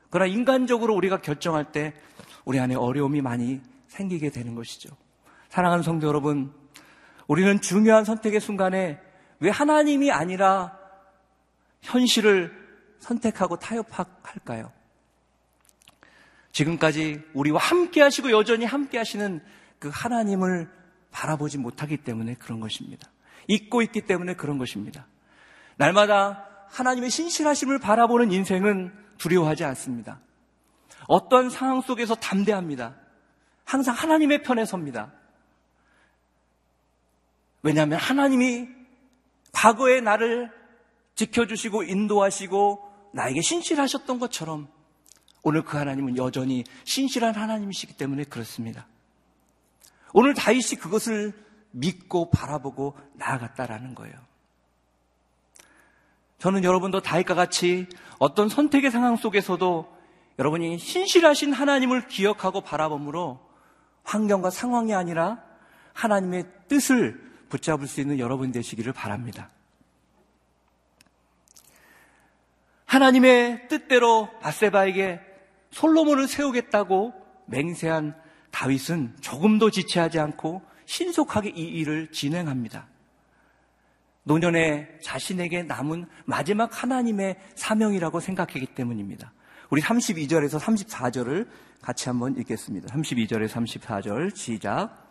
그러나 0.09 0.31
인간적으로 0.31 0.95
우리가 0.95 1.21
결정할 1.21 1.71
때 1.71 1.93
우리 2.45 2.59
안에 2.59 2.75
어려움이 2.75 3.21
많이 3.21 3.61
생기게 3.87 4.29
되는 4.29 4.55
것이죠. 4.55 4.89
사랑하는 5.49 5.83
성도 5.83 6.07
여러분, 6.07 6.53
우리는 7.27 7.61
중요한 7.61 8.05
선택의 8.05 8.39
순간에 8.39 8.99
왜 9.39 9.49
하나님이 9.49 10.11
아니라 10.11 10.77
현실을 11.81 12.51
선택하고 12.99 13.57
타협할까요? 13.57 14.71
지금까지 16.51 17.21
우리와 17.33 17.59
함께 17.59 18.01
하시고 18.01 18.31
여전히 18.31 18.65
함께 18.65 18.97
하시는 18.97 19.41
그 19.77 19.89
하나님을 19.93 20.69
바라보지 21.11 21.57
못하기 21.57 21.97
때문에 21.97 22.35
그런 22.35 22.59
것입니다. 22.59 23.09
잊고 23.47 23.81
있기 23.81 24.01
때문에 24.01 24.33
그런 24.33 24.57
것입니다. 24.57 25.07
날마다 25.77 26.45
하나님의 26.69 27.09
신실하심을 27.09 27.79
바라보는 27.79 28.31
인생은 28.31 28.91
두려워하지 29.19 29.63
않습니다. 29.65 30.19
어떤 31.07 31.49
상황 31.49 31.81
속에서 31.81 32.15
담대합니다. 32.15 32.95
항상 33.63 33.93
하나님의 33.93 34.41
편에 34.41 34.65
섭니다. 34.65 35.13
왜냐하면 37.61 37.99
하나님이 37.99 38.67
과거의 39.51 40.01
나를 40.01 40.51
지켜주시고 41.15 41.83
인도하시고 41.83 43.11
나에게 43.13 43.41
신실하셨던 43.41 44.19
것처럼 44.19 44.67
오늘 45.43 45.63
그 45.63 45.77
하나님은 45.77 46.17
여전히 46.17 46.63
신실한 46.83 47.35
하나님이시기 47.35 47.93
때문에 47.93 48.23
그렇습니다. 48.23 48.88
오늘 50.13 50.33
다윗이 50.33 50.79
그것을 50.79 51.33
믿고 51.71 52.29
바라보고 52.29 52.97
나아갔다라는 53.13 53.95
거예요. 53.95 54.28
저는 56.39 56.63
여러분도 56.63 57.01
다윗과 57.01 57.36
같이 57.36 57.88
어떤 58.17 58.50
선택의 58.50 58.91
상황 58.91 59.17
속에서도 59.17 59.98
여러분이 60.39 60.79
신실하신 60.79 61.53
하나님을 61.53 62.08
기억하고 62.08 62.62
바라봄으로 62.62 63.39
환경과 64.03 64.50
상황이 64.50 64.93
아니라 64.93 65.43
하나님의 65.93 66.46
뜻을 66.69 67.22
붙잡을 67.50 67.88
수 67.88 68.00
있는 68.00 68.19
여러분 68.19 68.51
되시기를 68.51 68.93
바랍니다. 68.93 69.50
하나님의 72.86 73.67
뜻대로 73.67 74.29
바세바에게 74.39 75.19
솔로몬을 75.72 76.27
세우겠다고 76.27 77.13
맹세한 77.46 78.15
다윗은 78.51 79.17
조금도 79.22 79.69
지체하지 79.72 80.19
않고 80.19 80.63
신속하게 80.86 81.50
이 81.50 81.62
일을 81.62 82.12
진행합니다. 82.12 82.88
노년에 84.23 84.99
자신에게 85.01 85.63
남은 85.63 86.05
마지막 86.25 86.83
하나님의 86.83 87.38
사명이라고 87.55 88.19
생각했기 88.19 88.67
때문입니다. 88.75 89.31
우리 89.69 89.81
32절에서 89.81 90.59
34절을 90.59 91.47
같이 91.81 92.09
한번 92.09 92.38
읽겠습니다. 92.38 92.88
32절에 92.88 93.47
34절 93.47 94.35
시작. 94.35 95.07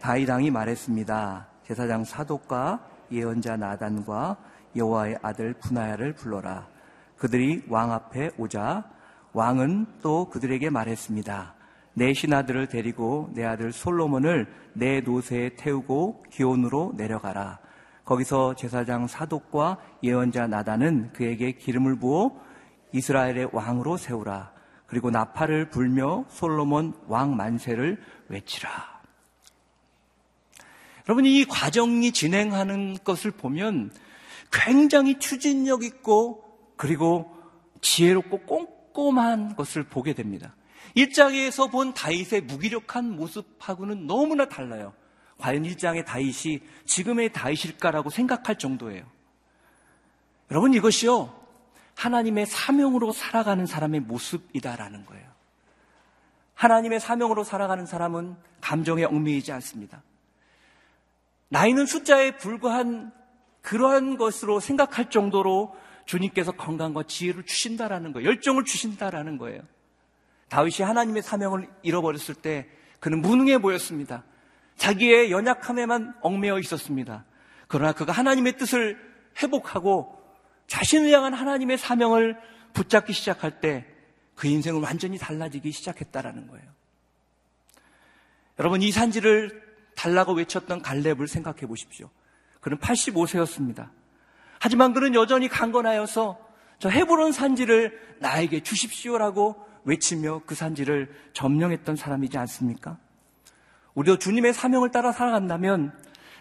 다이당이 0.00 0.50
말했습니다. 0.50 1.48
제사장 1.66 2.04
사독과 2.04 2.86
예언자 3.12 3.56
나단과 3.56 4.36
여호와의 4.76 5.18
아들 5.22 5.54
분하야를 5.54 6.14
불러라. 6.14 6.68
그들이 7.16 7.64
왕 7.68 7.92
앞에 7.92 8.30
오자 8.38 8.84
왕은 9.32 9.86
또 10.02 10.28
그들에게 10.30 10.70
말했습니다. 10.70 11.54
내 11.94 12.14
신하들을 12.14 12.68
데리고 12.68 13.30
내 13.34 13.44
아들 13.44 13.72
솔로몬을 13.72 14.46
내 14.74 15.00
노새에 15.00 15.56
태우고 15.56 16.24
기온으로 16.30 16.94
내려가라. 16.96 17.58
거기서 18.04 18.54
제사장 18.54 19.06
사독과 19.06 19.78
예언자 20.02 20.46
나단은 20.46 21.12
그에게 21.12 21.52
기름을 21.52 21.98
부어 21.98 22.40
이스라엘의 22.92 23.50
왕으로 23.52 23.96
세우라. 23.96 24.52
그리고 24.86 25.10
나팔을 25.10 25.70
불며 25.70 26.24
솔로몬 26.28 26.94
왕 27.06 27.36
만세를 27.36 28.02
외치라. 28.28 29.00
여러분, 31.08 31.24
이 31.26 31.44
과정이 31.44 32.12
진행하는 32.12 32.96
것을 33.04 33.30
보면 33.30 33.92
굉장히 34.52 35.18
추진력 35.18 35.84
있고 35.84 36.44
그리고 36.76 37.36
지혜롭고 37.80 38.38
꼼꼼한 38.92 39.54
것을 39.54 39.84
보게 39.84 40.12
됩니다. 40.12 40.54
일장에서 40.94 41.68
본 41.68 41.94
다윗의 41.94 42.42
무기력한 42.42 43.16
모습하고는 43.16 44.06
너무나 44.06 44.48
달라요. 44.48 44.92
과연 45.40 45.64
일장의 45.64 46.04
다윗이 46.04 46.60
지금의 46.84 47.32
다윗일까라고 47.32 48.10
생각할 48.10 48.56
정도예요. 48.56 49.04
여러분 50.50 50.74
이것이요. 50.74 51.38
하나님의 51.96 52.46
사명으로 52.46 53.12
살아가는 53.12 53.66
사람의 53.66 54.00
모습이다라는 54.00 55.06
거예요. 55.06 55.28
하나님의 56.54 57.00
사명으로 57.00 57.44
살아가는 57.44 57.86
사람은 57.86 58.36
감정에 58.60 59.04
얽매이지 59.04 59.52
않습니다. 59.52 60.02
나이는 61.48 61.86
숫자에 61.86 62.36
불과한 62.36 63.12
그러한 63.62 64.16
것으로 64.16 64.60
생각할 64.60 65.10
정도로 65.10 65.76
주님께서 66.06 66.52
건강과 66.52 67.04
지혜를 67.04 67.44
주신다라는 67.44 68.12
거예요. 68.12 68.28
열정을 68.28 68.64
주신다라는 68.64 69.38
거예요. 69.38 69.62
다윗이 70.48 70.86
하나님의 70.86 71.22
사명을 71.22 71.68
잃어버렸을 71.82 72.34
때 72.34 72.68
그는 72.98 73.20
무능해 73.22 73.58
보였습니다. 73.58 74.24
자기의 74.80 75.30
연약함에만 75.30 76.16
얽매여 76.22 76.58
있었습니다. 76.58 77.24
그러나 77.68 77.92
그가 77.92 78.12
하나님의 78.12 78.56
뜻을 78.56 78.98
회복하고 79.40 80.20
자신을 80.66 81.10
향한 81.12 81.34
하나님의 81.34 81.78
사명을 81.78 82.36
붙잡기 82.72 83.12
시작할 83.12 83.60
때 83.60 84.00
그 84.40 84.48
인생은 84.48 84.82
완전히 84.82 85.18
달라지기 85.18 85.70
시작했다라는 85.70 86.46
거예요. 86.46 86.64
여러분 88.58 88.80
이 88.80 88.90
산지를 88.90 89.62
달라고 89.94 90.32
외쳤던 90.32 90.80
갈렙을 90.80 91.28
생각해 91.28 91.66
보십시오. 91.66 92.08
그는 92.62 92.78
85세였습니다. 92.78 93.90
하지만 94.58 94.94
그는 94.94 95.14
여전히 95.14 95.46
강건하여서 95.48 96.40
저 96.78 96.88
헤브론 96.88 97.32
산지를 97.32 98.16
나에게 98.20 98.62
주십시오라고 98.62 99.62
외치며 99.84 100.40
그 100.46 100.54
산지를 100.54 101.14
점령했던 101.34 101.96
사람이지 101.96 102.38
않습니까? 102.38 102.96
우리도 103.94 104.18
주님의 104.18 104.52
사명을 104.52 104.90
따라 104.90 105.12
살아간다면 105.12 105.92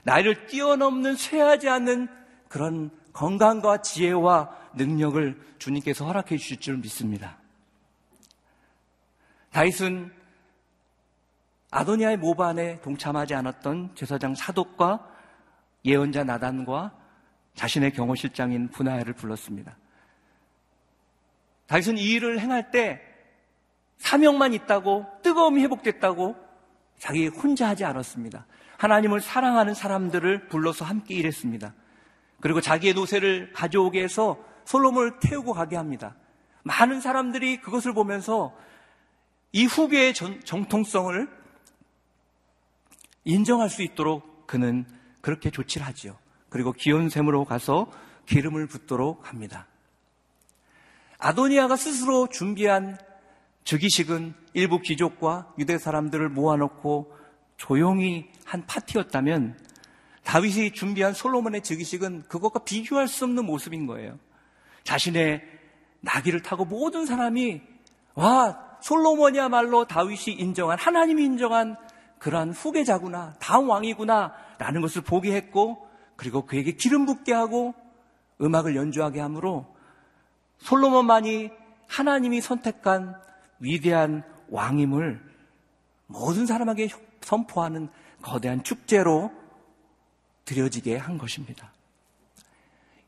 나이를 0.03 0.47
뛰어넘는 0.47 1.15
쇠하지 1.15 1.69
않는 1.69 2.07
그런 2.47 2.91
건강과 3.13 3.81
지혜와 3.81 4.55
능력을 4.75 5.39
주님께서 5.57 6.05
허락해 6.05 6.37
주실 6.37 6.57
줄 6.57 6.77
믿습니다. 6.77 7.37
다윗은 9.51 10.13
아도니아의 11.71 12.17
모반에 12.17 12.79
동참하지 12.81 13.35
않았던 13.35 13.95
제사장 13.95 14.35
사독과 14.35 15.07
예언자 15.85 16.23
나단과 16.23 16.95
자신의 17.55 17.91
경호실장인 17.93 18.69
분하야를 18.69 19.13
불렀습니다. 19.13 19.75
다윗은 21.67 21.97
이 21.97 22.03
일을 22.13 22.39
행할 22.39 22.71
때 22.71 23.01
사명만 23.97 24.53
있다고 24.53 25.05
뜨거움이 25.21 25.61
회복됐다고 25.63 26.48
자기 26.99 27.27
혼자 27.27 27.69
하지 27.69 27.85
않았습니다. 27.85 28.45
하나님을 28.77 29.21
사랑하는 29.21 29.73
사람들을 29.73 30.49
불러서 30.49 30.85
함께 30.85 31.15
일했습니다. 31.15 31.73
그리고 32.39 32.61
자기의 32.61 32.93
노새를 32.93 33.51
가져오게 33.53 34.01
해서 34.03 34.37
솔로몬을 34.65 35.19
태우고 35.19 35.53
가게 35.53 35.75
합니다. 35.75 36.15
많은 36.63 37.01
사람들이 37.01 37.61
그것을 37.61 37.93
보면서 37.93 38.55
이 39.51 39.65
후계의 39.65 40.13
정통성을 40.13 41.27
인정할 43.25 43.69
수 43.69 43.81
있도록 43.81 44.45
그는 44.47 44.85
그렇게 45.21 45.49
조치를 45.49 45.85
하지요. 45.85 46.17
그리고 46.49 46.71
기온샘으로 46.71 47.45
가서 47.45 47.91
기름을 48.25 48.67
붓도록 48.67 49.27
합니다. 49.29 49.67
아도니아가 51.17 51.75
스스로 51.75 52.27
준비한 52.27 52.97
즉위식은 53.69 54.33
일부 54.53 54.79
귀족과 54.79 55.53
유대 55.59 55.77
사람들을 55.77 56.27
모아놓고 56.29 57.15
조용히 57.55 58.27
한 58.43 58.65
파티였다면 58.65 59.59
다윗이 60.23 60.71
준비한 60.71 61.13
솔로몬의 61.13 61.61
즉위식은 61.61 62.23
그것과 62.23 62.63
비교할 62.63 63.07
수 63.07 63.25
없는 63.25 63.45
모습인 63.45 63.85
거예요. 63.85 64.17
자신의 64.85 65.43
나귀를 65.99 66.41
타고 66.41 66.65
모든 66.65 67.05
사람이 67.05 67.61
와 68.15 68.59
솔로몬이야말로 68.81 69.85
다윗이 69.85 70.37
인정한 70.39 70.79
하나님이 70.79 71.23
인정한 71.25 71.75
그러한 72.17 72.53
후계자구나 72.53 73.35
다음 73.39 73.69
왕이구나 73.69 74.33
라는 74.57 74.81
것을 74.81 75.03
보게 75.03 75.35
했고 75.35 75.87
그리고 76.15 76.47
그에게 76.47 76.71
기름 76.71 77.05
붓게 77.05 77.33
하고 77.33 77.75
음악을 78.41 78.75
연주하게 78.75 79.19
하므로 79.19 79.75
솔로몬만이 80.57 81.51
하나님이 81.87 82.41
선택한 82.41 83.28
위대한 83.59 84.23
왕임을 84.49 85.21
모든 86.07 86.45
사람에게 86.45 86.89
선포하는 87.21 87.89
거대한 88.21 88.63
축제로 88.63 89.31
드려지게 90.45 90.97
한 90.97 91.17
것입니다. 91.17 91.71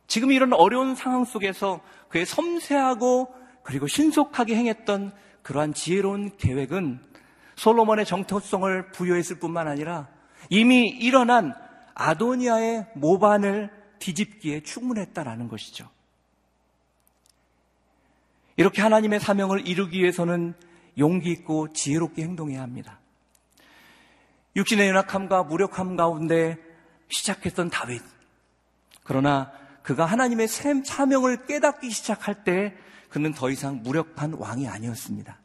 지금 0.08 0.32
이런 0.32 0.54
어려운 0.54 0.94
상황 0.96 1.26
속에서 1.26 1.82
그의 2.10 2.26
섬세하고 2.26 3.34
그리고 3.64 3.88
신속하게 3.88 4.56
행했던 4.56 5.14
그러한 5.42 5.74
지혜로운 5.74 6.38
계획은 6.38 7.00
솔로몬의 7.56 8.06
정통성을 8.06 8.92
부여했을 8.92 9.40
뿐만 9.40 9.68
아니라 9.68 10.08
이미 10.50 10.90
일어난 10.90 11.54
아도니아의 11.94 12.88
모반을 12.96 13.70
뒤집기에 14.00 14.64
충분했다라는 14.64 15.48
것이죠. 15.48 15.90
이렇게 18.58 18.82
하나님의 18.82 19.20
사명을 19.20 19.68
이루기 19.68 20.00
위해서는 20.00 20.54
용기 20.98 21.32
있고 21.32 21.72
지혜롭게 21.74 22.24
행동해야 22.24 22.62
합니다. 22.62 23.00
육신의 24.56 24.90
연약함과 24.90 25.44
무력함 25.44 25.96
가운데 25.96 26.58
시작했던 27.10 27.70
다윗. 27.70 28.02
그러나 29.04 29.52
그가 29.84 30.06
하나님의 30.06 30.48
사명을 30.48 31.46
깨닫기 31.46 31.90
시작할 31.90 32.44
때 32.44 32.76
그는 33.10 33.34
더 33.34 33.50
이상 33.50 33.82
무력한 33.84 34.34
왕이 34.34 34.68
아니었습니다. 34.68 35.40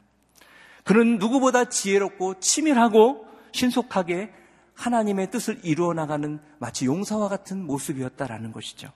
그는 0.83 1.17
누구보다 1.17 1.65
지혜롭고 1.65 2.39
치밀하고 2.39 3.25
신속하게 3.51 4.31
하나님의 4.73 5.31
뜻을 5.31 5.59
이루어 5.63 5.93
나가는 5.93 6.39
마치 6.59 6.85
용사와 6.85 7.27
같은 7.27 7.65
모습이었다라는 7.65 8.51
것이죠. 8.51 8.91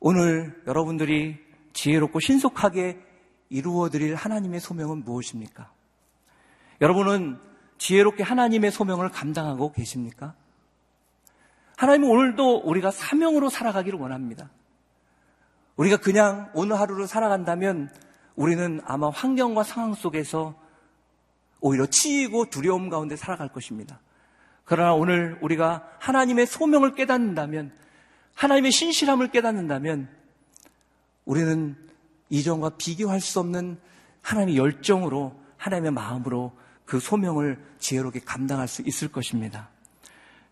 오늘 0.00 0.54
여러분들이 0.66 1.38
지혜롭고 1.72 2.20
신속하게 2.20 3.00
이루어 3.48 3.88
드릴 3.88 4.14
하나님의 4.14 4.60
소명은 4.60 5.04
무엇입니까? 5.04 5.72
여러분은 6.80 7.38
지혜롭게 7.78 8.22
하나님의 8.22 8.70
소명을 8.70 9.08
감당하고 9.08 9.72
계십니까? 9.72 10.34
하나님은 11.76 12.08
오늘도 12.08 12.58
우리가 12.58 12.90
사명으로 12.90 13.50
살아가기를 13.50 13.98
원합니다. 13.98 14.50
우리가 15.76 15.96
그냥 15.96 16.50
오늘 16.54 16.78
하루를 16.78 17.06
살아간다면 17.06 17.90
우리는 18.34 18.80
아마 18.84 19.10
환경과 19.10 19.62
상황 19.62 19.94
속에서 19.94 20.54
오히려 21.60 21.86
치이고 21.86 22.50
두려움 22.50 22.88
가운데 22.88 23.16
살아갈 23.16 23.48
것입니다. 23.48 24.00
그러나 24.64 24.94
오늘 24.94 25.38
우리가 25.40 25.88
하나님의 25.98 26.46
소명을 26.46 26.94
깨닫는다면, 26.94 27.72
하나님의 28.38 28.70
신실함을 28.70 29.32
깨닫는다면, 29.32 30.08
우리는 31.24 31.76
이전과 32.30 32.76
비교할 32.78 33.20
수 33.20 33.40
없는 33.40 33.78
하나님의 34.22 34.56
열정으로, 34.56 35.34
하나님의 35.56 35.90
마음으로 35.90 36.56
그 36.84 37.00
소명을 37.00 37.58
지혜롭게 37.80 38.20
감당할 38.20 38.68
수 38.68 38.82
있을 38.82 39.08
것입니다. 39.10 39.70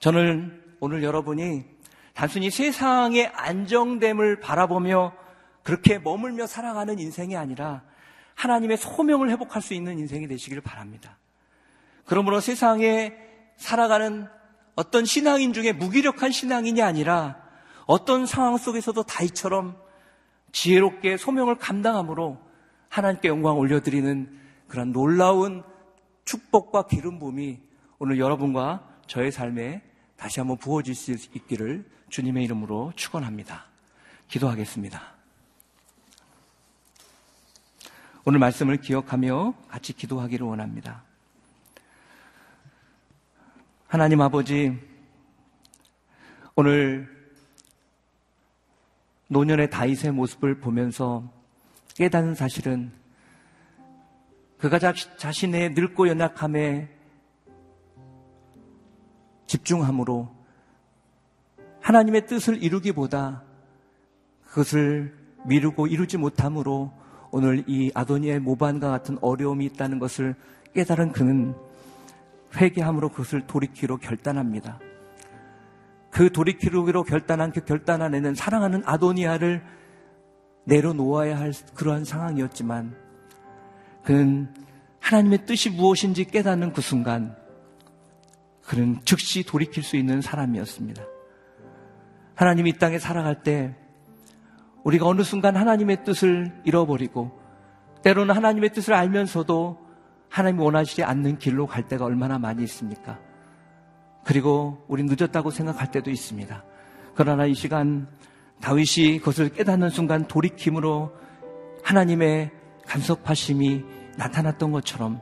저는 0.00 0.60
오늘 0.80 1.04
여러분이 1.04 1.64
단순히 2.12 2.50
세상의 2.50 3.28
안정됨을 3.28 4.40
바라보며 4.40 5.14
그렇게 5.62 6.00
머물며 6.00 6.48
살아가는 6.48 6.98
인생이 6.98 7.36
아니라 7.36 7.84
하나님의 8.34 8.78
소명을 8.78 9.30
회복할 9.30 9.62
수 9.62 9.74
있는 9.74 10.00
인생이 10.00 10.26
되시기를 10.26 10.60
바랍니다. 10.60 11.18
그러므로 12.04 12.40
세상에 12.40 13.14
살아가는 13.56 14.26
어떤 14.74 15.04
신앙인 15.04 15.52
중에 15.52 15.72
무기력한 15.72 16.32
신앙인이 16.32 16.82
아니라 16.82 17.45
어떤 17.86 18.26
상황 18.26 18.56
속에서도 18.56 19.02
다이처럼 19.04 19.76
지혜롭게 20.52 21.16
소명을 21.16 21.56
감당함으로 21.56 22.38
하나님께 22.88 23.28
영광 23.28 23.58
올려드리는 23.58 24.38
그런 24.68 24.92
놀라운 24.92 25.62
축복과 26.24 26.86
기름 26.88 27.18
부음이 27.18 27.60
오늘 27.98 28.18
여러분과 28.18 28.86
저의 29.06 29.30
삶에 29.30 29.82
다시 30.16 30.40
한번 30.40 30.56
부어질 30.56 30.94
수 30.94 31.12
있기를 31.12 31.88
주님의 32.08 32.44
이름으로 32.44 32.92
축원합니다. 32.96 33.66
기도하겠습니다. 34.28 35.14
오늘 38.24 38.40
말씀을 38.40 38.78
기억하며 38.78 39.54
같이 39.68 39.92
기도하기를 39.92 40.44
원합니다. 40.44 41.04
하나님 43.86 44.20
아버지, 44.20 44.76
오늘 46.56 47.15
노년의 49.28 49.70
다윗의 49.70 50.12
모습을 50.12 50.60
보면서 50.60 51.30
깨닫는 51.94 52.34
사실은 52.34 52.92
그가 54.58 54.78
자신의 54.78 55.70
늙고 55.70 56.08
연약함에 56.08 56.88
집중함으로 59.46 60.28
하나님의 61.80 62.26
뜻을 62.26 62.62
이루기보다 62.62 63.42
그것을 64.42 65.14
미루고 65.44 65.86
이루지 65.86 66.16
못함으로 66.16 66.92
오늘 67.30 67.64
이 67.66 67.90
아도니의 67.94 68.40
모반과 68.40 68.90
같은 68.90 69.18
어려움이 69.20 69.64
있다는 69.66 69.98
것을 69.98 70.34
깨달은 70.74 71.12
그는 71.12 71.54
회개함으로 72.56 73.10
그것을 73.10 73.46
돌이키로 73.46 73.98
결단합니다. 73.98 74.80
그 76.16 76.32
돌이키로 76.32 77.04
결단한 77.04 77.52
그 77.52 77.60
결단 77.60 78.00
안에는 78.00 78.34
사랑하는 78.34 78.82
아도니아를 78.86 79.62
내려놓아야 80.64 81.38
할 81.38 81.52
그러한 81.74 82.06
상황이었지만 82.06 82.96
그는 84.02 84.48
하나님의 85.00 85.44
뜻이 85.44 85.68
무엇인지 85.68 86.24
깨닫는 86.24 86.72
그 86.72 86.80
순간 86.80 87.36
그는 88.62 88.98
즉시 89.04 89.42
돌이킬 89.42 89.82
수 89.82 89.96
있는 89.96 90.22
사람이었습니다. 90.22 91.02
하나님이 92.34 92.70
이 92.70 92.72
땅에 92.78 92.98
살아갈 92.98 93.42
때 93.42 93.76
우리가 94.84 95.06
어느 95.06 95.20
순간 95.20 95.54
하나님의 95.54 96.02
뜻을 96.04 96.62
잃어버리고 96.64 97.38
때로는 98.02 98.34
하나님의 98.34 98.70
뜻을 98.72 98.94
알면서도 98.94 99.86
하나님이 100.30 100.64
원하시지 100.64 101.04
않는 101.04 101.36
길로 101.38 101.66
갈 101.66 101.86
때가 101.86 102.06
얼마나 102.06 102.38
많이 102.38 102.62
있습니까? 102.62 103.25
그리고 104.26 104.84
우리 104.88 105.04
늦었다고 105.04 105.52
생각할 105.52 105.92
때도 105.92 106.10
있습니다. 106.10 106.64
그러나 107.14 107.46
이 107.46 107.54
시간 107.54 108.08
다윗이 108.60 109.20
그것을 109.20 109.50
깨닫는 109.50 109.88
순간 109.90 110.26
돌이킴으로 110.26 111.12
하나님의 111.84 112.50
간섭하심이 112.86 113.84
나타났던 114.16 114.72
것처럼 114.72 115.20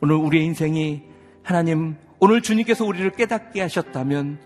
오늘 0.00 0.14
우리의 0.14 0.44
인생이 0.44 1.02
하나님 1.42 1.96
오늘 2.20 2.42
주님께서 2.42 2.84
우리를 2.84 3.10
깨닫게 3.10 3.60
하셨다면 3.60 4.38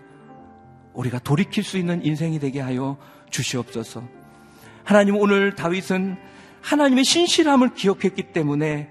우리가 0.93 1.19
돌이킬 1.19 1.63
수 1.63 1.77
있는 1.77 2.03
인생이 2.03 2.39
되게 2.39 2.61
하여 2.61 2.97
주시옵소서. 3.29 4.01
하나님 4.83 5.17
오늘 5.17 5.53
다윗은 5.53 6.17
하나님의 6.61 7.03
신실함을 7.03 7.75
기억했기 7.75 8.33
때문에 8.33 8.89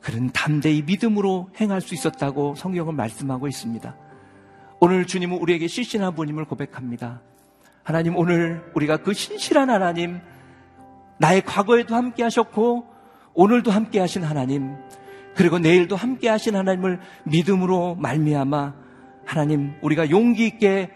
그런 0.00 0.30
담대히 0.32 0.82
믿음으로 0.82 1.48
행할 1.58 1.80
수 1.80 1.94
있었다고 1.94 2.56
성경은 2.56 2.94
말씀하고 2.94 3.48
있습니다. 3.48 4.07
오늘 4.80 5.06
주님은 5.06 5.38
우리에게 5.38 5.66
신실한 5.66 6.14
분임을 6.14 6.44
고백합니다. 6.44 7.20
하나님 7.82 8.16
오늘 8.16 8.62
우리가 8.74 8.98
그 8.98 9.12
신실한 9.12 9.70
하나님 9.70 10.20
나의 11.18 11.42
과거에도 11.42 11.96
함께 11.96 12.22
하셨고 12.22 12.86
오늘도 13.34 13.72
함께 13.72 13.98
하신 13.98 14.22
하나님 14.22 14.76
그리고 15.34 15.58
내일도 15.58 15.96
함께 15.96 16.28
하신 16.28 16.54
하나님을 16.54 17.00
믿음으로 17.24 17.96
말미암아 17.96 18.74
하나님 19.24 19.74
우리가 19.82 20.10
용기 20.10 20.46
있게 20.46 20.90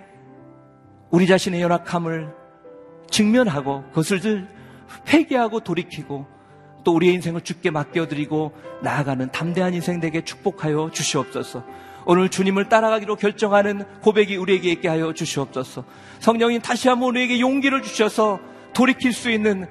우리 1.11 1.27
자신의 1.27 1.61
연약함을 1.61 2.33
직면하고 3.11 3.85
그것을 3.89 4.49
회개하고 5.09 5.61
돌이키고 5.61 6.27
또 6.85 6.95
우리의 6.95 7.15
인생을 7.15 7.41
주께 7.41 7.71
맡겨드리고 7.71 8.53
나아가는 8.83 9.31
담대한 9.31 9.75
인생 9.75 10.01
되게 10.01 10.23
축복하여 10.23 10.91
주시옵소서. 10.93 11.65
오늘 12.05 12.29
주님을 12.29 12.69
따라가기로 12.69 13.17
결정하는 13.17 13.85
고백이 14.01 14.37
우리에게 14.37 14.71
있게 14.73 14.89
하여 14.89 15.13
주시옵소서. 15.13 15.85
성령님 16.21 16.61
다시 16.61 16.89
한번 16.89 17.11
우리에게 17.11 17.41
용기를 17.41 17.83
주셔서 17.83 18.41
돌이킬 18.75 19.13
수 19.13 19.31
있는 19.31 19.67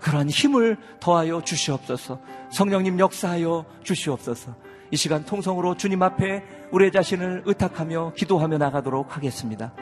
그러한 0.00 0.28
힘을 0.30 0.78
더하여 0.98 1.42
주시옵소서. 1.42 2.20
성령님 2.50 2.98
역사하여 2.98 3.64
주시옵소서. 3.82 4.54
이 4.90 4.96
시간 4.96 5.24
통성으로 5.24 5.76
주님 5.76 6.02
앞에 6.02 6.42
우리 6.72 6.90
자신을 6.90 7.42
의탁하며 7.44 8.14
기도하며 8.16 8.58
나가도록 8.58 9.16
하겠습니다. 9.16 9.72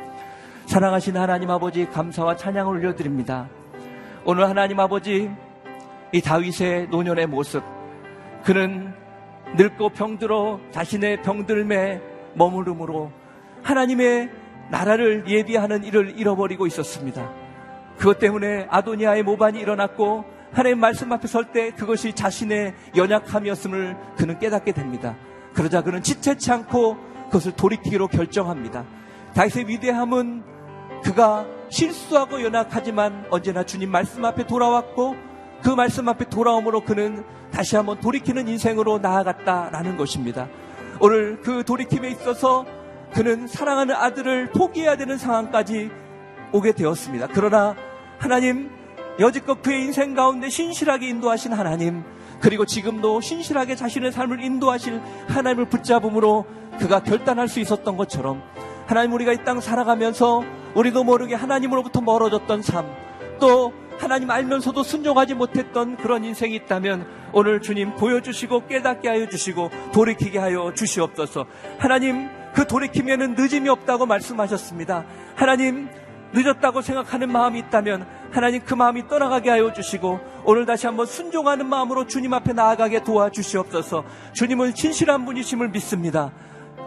사랑하신 0.67 1.17
하나님 1.17 1.51
아버지 1.51 1.87
감사와 1.87 2.37
찬양을 2.37 2.77
올려드립니다. 2.77 3.49
오늘 4.25 4.47
하나님 4.47 4.79
아버지 4.81 5.31
이 6.13 6.21
다윗의 6.21 6.89
노년의 6.89 7.27
모습 7.27 7.63
그는 8.45 8.93
늙고 9.57 9.91
병들어 9.91 10.61
자신의 10.71 11.23
병들매 11.23 12.01
머무름으로 12.35 13.11
하나님의 13.63 14.31
나라를 14.71 15.25
예비하는 15.27 15.85
일을 15.85 16.19
잃어버리고 16.19 16.67
있었습니다. 16.67 17.31
그것 17.97 18.19
때문에 18.19 18.67
아도니아의 18.71 19.23
모반이 19.23 19.59
일어났고 19.59 20.25
하나님 20.53 20.79
말씀 20.81 21.13
앞에 21.13 21.27
설 21.27 21.53
때 21.53 21.71
그것이 21.71 22.13
자신의 22.13 22.75
연약함이었음을 22.97 23.97
그는 24.17 24.39
깨닫게 24.39 24.73
됩니다. 24.73 25.17
그러자 25.55 25.83
그는 25.83 26.03
지체치 26.03 26.53
않고 26.53 26.97
그것을 27.27 27.53
돌이키기로 27.53 28.09
결정합니다. 28.09 28.85
다윗의 29.35 29.69
위대함은 29.69 30.43
그가 31.03 31.47
실수하고 31.71 32.43
연약하지만 32.43 33.27
언제나 33.31 33.65
주님 33.65 33.91
말씀 33.91 34.25
앞에 34.25 34.47
돌아왔고 34.47 35.17
그 35.63 35.71
말씀 35.71 36.09
앞에 36.09 36.27
돌아옴으로 36.27 36.83
그는 36.85 37.25
다시 37.53 37.77
한번 37.77 38.01
돌이키는 38.01 38.49
인생으로 38.49 38.99
나아갔다라는 38.99 39.97
것입니다. 39.97 40.49
오늘 41.01 41.41
그 41.43 41.65
돌이킴에 41.65 42.11
있어서 42.11 42.67
그는 43.15 43.47
사랑하는 43.47 43.95
아들을 43.95 44.51
포기해야 44.53 44.97
되는 44.97 45.17
상황까지 45.17 45.91
오게 46.53 46.73
되었습니다. 46.73 47.29
그러나 47.33 47.75
하나님 48.19 48.71
여지껏 49.19 49.63
그의 49.63 49.83
인생 49.85 50.15
가운데 50.15 50.49
신실하게 50.49 51.09
인도하신 51.09 51.53
하나님 51.53 52.05
그리고 52.41 52.65
지금도 52.65 53.21
신실하게 53.21 53.75
자신의 53.75 54.13
삶을 54.13 54.43
인도하실 54.43 55.01
하나님을 55.29 55.65
붙잡음으로 55.67 56.47
그가 56.79 57.03
결단할 57.03 57.49
수 57.49 57.59
있었던 57.61 57.97
것처럼 57.97 58.43
하나님 58.87 59.13
우리가 59.13 59.33
이 59.33 59.39
땅 59.45 59.61
살아가면서 59.61 60.45
우리도 60.75 61.03
모르게 61.03 61.35
하나님으로부터 61.35 62.01
멀어졌던 62.01 62.63
삶, 62.63 62.87
또 63.41 63.73
하나님 63.99 64.31
알면서도 64.31 64.83
순종하지 64.83 65.35
못했던 65.35 65.97
그런 65.97 66.25
인생이 66.25 66.55
있다면 66.55 67.07
오늘 67.33 67.61
주님 67.61 67.95
보여주시고 67.97 68.67
깨닫게 68.67 69.09
하여 69.09 69.29
주시고 69.29 69.71
돌이키게 69.93 70.39
하여 70.39 70.73
주시옵소서. 70.75 71.47
하나님 71.79 72.29
그 72.55 72.67
돌이키면은 72.67 73.35
늦음이 73.35 73.69
없다고 73.69 74.07
말씀하셨습니다. 74.07 75.05
하나님 75.35 75.89
늦었다고 76.33 76.83
생각하는 76.83 77.31
마음이 77.31 77.59
있다면 77.61 78.07
하나님 78.31 78.63
그 78.65 78.75
마음이 78.75 79.09
떠나가게 79.09 79.51
하여 79.51 79.73
주시고 79.73 80.21
오늘 80.45 80.67
다시 80.67 80.87
한번 80.87 81.07
순종하는 81.07 81.67
마음으로 81.67 82.07
주님 82.07 82.35
앞에 82.35 82.53
나아가게 82.53 83.03
도와주시옵소서. 83.05 84.05
주님은 84.35 84.75
진실한 84.75 85.25
분이심을 85.25 85.69
믿습니다. 85.71 86.33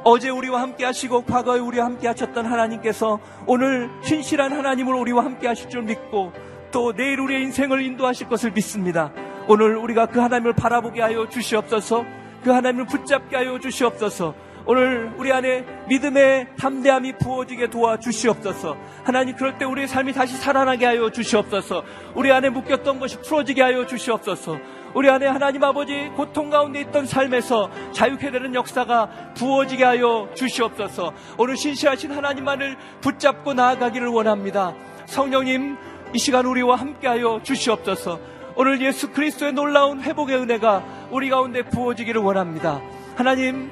어제 0.03 0.29
우리와 0.29 0.61
함께 0.61 0.85
하시고 0.85 1.25
과거에 1.25 1.59
우리와 1.59 1.85
함께 1.85 2.07
하셨던 2.07 2.45
하나님께서 2.45 3.19
오늘 3.45 3.89
신실한 4.03 4.51
하나님으로 4.51 4.99
우리와 4.99 5.25
함께 5.25 5.47
하실 5.47 5.69
줄 5.69 5.83
믿고 5.83 6.31
또 6.71 6.93
내일 6.93 7.19
우리의 7.19 7.43
인생을 7.43 7.81
인도하실 7.81 8.27
것을 8.27 8.51
믿습니다. 8.51 9.11
오늘 9.47 9.75
우리가 9.75 10.05
그 10.07 10.19
하나님을 10.19 10.53
바라보게 10.53 11.01
하여 11.01 11.27
주시옵소서 11.27 12.05
그 12.43 12.51
하나님을 12.51 12.85
붙잡게 12.85 13.35
하여 13.35 13.59
주시옵소서 13.59 14.33
오늘 14.65 15.11
우리 15.17 15.31
안에 15.31 15.65
믿음의 15.87 16.49
담대함이 16.57 17.17
부어지게 17.17 17.69
도와주시옵소서. 17.71 18.77
하나님 19.03 19.35
그럴 19.35 19.57
때 19.57 19.65
우리의 19.65 19.87
삶이 19.87 20.13
다시 20.13 20.37
살아나게 20.37 20.85
하여 20.85 21.09
주시옵소서. 21.09 21.83
우리 22.15 22.31
안에 22.31 22.49
묶였던 22.49 22.99
것이 22.99 23.19
풀어지게 23.21 23.61
하여 23.61 23.85
주시옵소서. 23.87 24.59
우리 24.93 25.09
안에 25.09 25.25
하나님 25.25 25.63
아버지 25.63 26.11
고통 26.15 26.49
가운데 26.49 26.81
있던 26.81 27.05
삶에서 27.05 27.71
자유케 27.93 28.29
되는 28.29 28.53
역사가 28.53 29.33
부어지게 29.35 29.83
하여 29.83 30.29
주시옵소서. 30.35 31.11
오늘 31.37 31.57
신실하신 31.57 32.11
하나님만을 32.11 32.77
붙잡고 33.01 33.53
나아가기를 33.53 34.07
원합니다. 34.09 34.75
성령님 35.05 35.77
이 36.13 36.17
시간 36.17 36.45
우리와 36.45 36.75
함께하여 36.75 37.41
주시옵소서. 37.43 38.19
오늘 38.55 38.81
예수 38.81 39.11
그리스도의 39.11 39.53
놀라운 39.53 40.01
회복의 40.01 40.37
은혜가 40.37 41.07
우리 41.11 41.29
가운데 41.29 41.63
부어지기를 41.63 42.21
원합니다. 42.21 42.81
하나님 43.15 43.71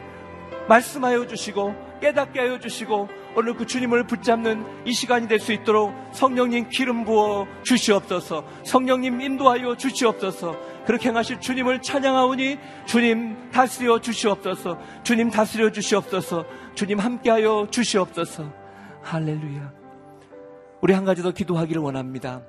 말씀하여 0.68 1.28
주시고 1.28 2.00
깨닫게 2.02 2.40
하여 2.40 2.60
주시고 2.60 3.10
오늘 3.36 3.54
그 3.56 3.66
주님을 3.66 4.08
붙잡는 4.08 4.86
이 4.86 4.94
시간이 4.94 5.28
될 5.28 5.40
수 5.40 5.52
있도록 5.52 5.94
성령님 6.14 6.70
기름 6.70 7.04
부어 7.04 7.46
주시옵소서. 7.64 8.44
성령님 8.64 9.20
인도하여 9.20 9.76
주시옵소서. 9.76 10.56
그렇게 10.86 11.10
행하실 11.10 11.42
주님을 11.42 11.82
찬양하오니 11.82 12.58
주님 12.86 13.52
다스려 13.52 14.00
주시옵소서. 14.00 14.80
주님 15.04 15.30
다스려 15.30 15.72
주시옵소서. 15.72 16.46
주님 16.74 17.00
함께하여 17.00 17.68
주시옵소서. 17.70 18.52
할렐루야 19.04 19.79
우리 20.82 20.94
한 20.94 21.06
가지 21.06 21.22
더 21.22 21.32
기도하기를 21.32 21.82
원합니다 21.82 22.42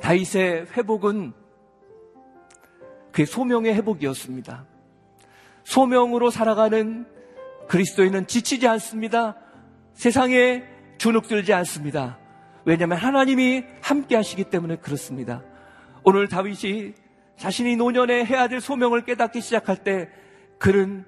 다윗의 0.00 0.66
회복은 0.76 1.32
그의 3.12 3.26
소명의 3.26 3.74
회복이었습니다 3.74 4.66
소명으로 5.64 6.30
살아가는 6.30 7.06
그리스도인은 7.68 8.26
지치지 8.26 8.68
않습니다. 8.68 9.36
세상에 9.94 10.64
주눅들지 10.98 11.52
않습니다. 11.52 12.18
왜냐하면 12.64 12.98
하나님이 12.98 13.64
함께 13.80 14.16
하시기 14.16 14.44
때문에 14.44 14.76
그렇습니다. 14.76 15.42
오늘 16.02 16.28
다윗이 16.28 16.94
자신이 17.36 17.76
노년에 17.76 18.24
해야 18.24 18.48
될 18.48 18.60
소명을 18.60 19.04
깨닫기 19.04 19.40
시작할 19.40 19.78
때 19.78 20.08
그는 20.58 21.04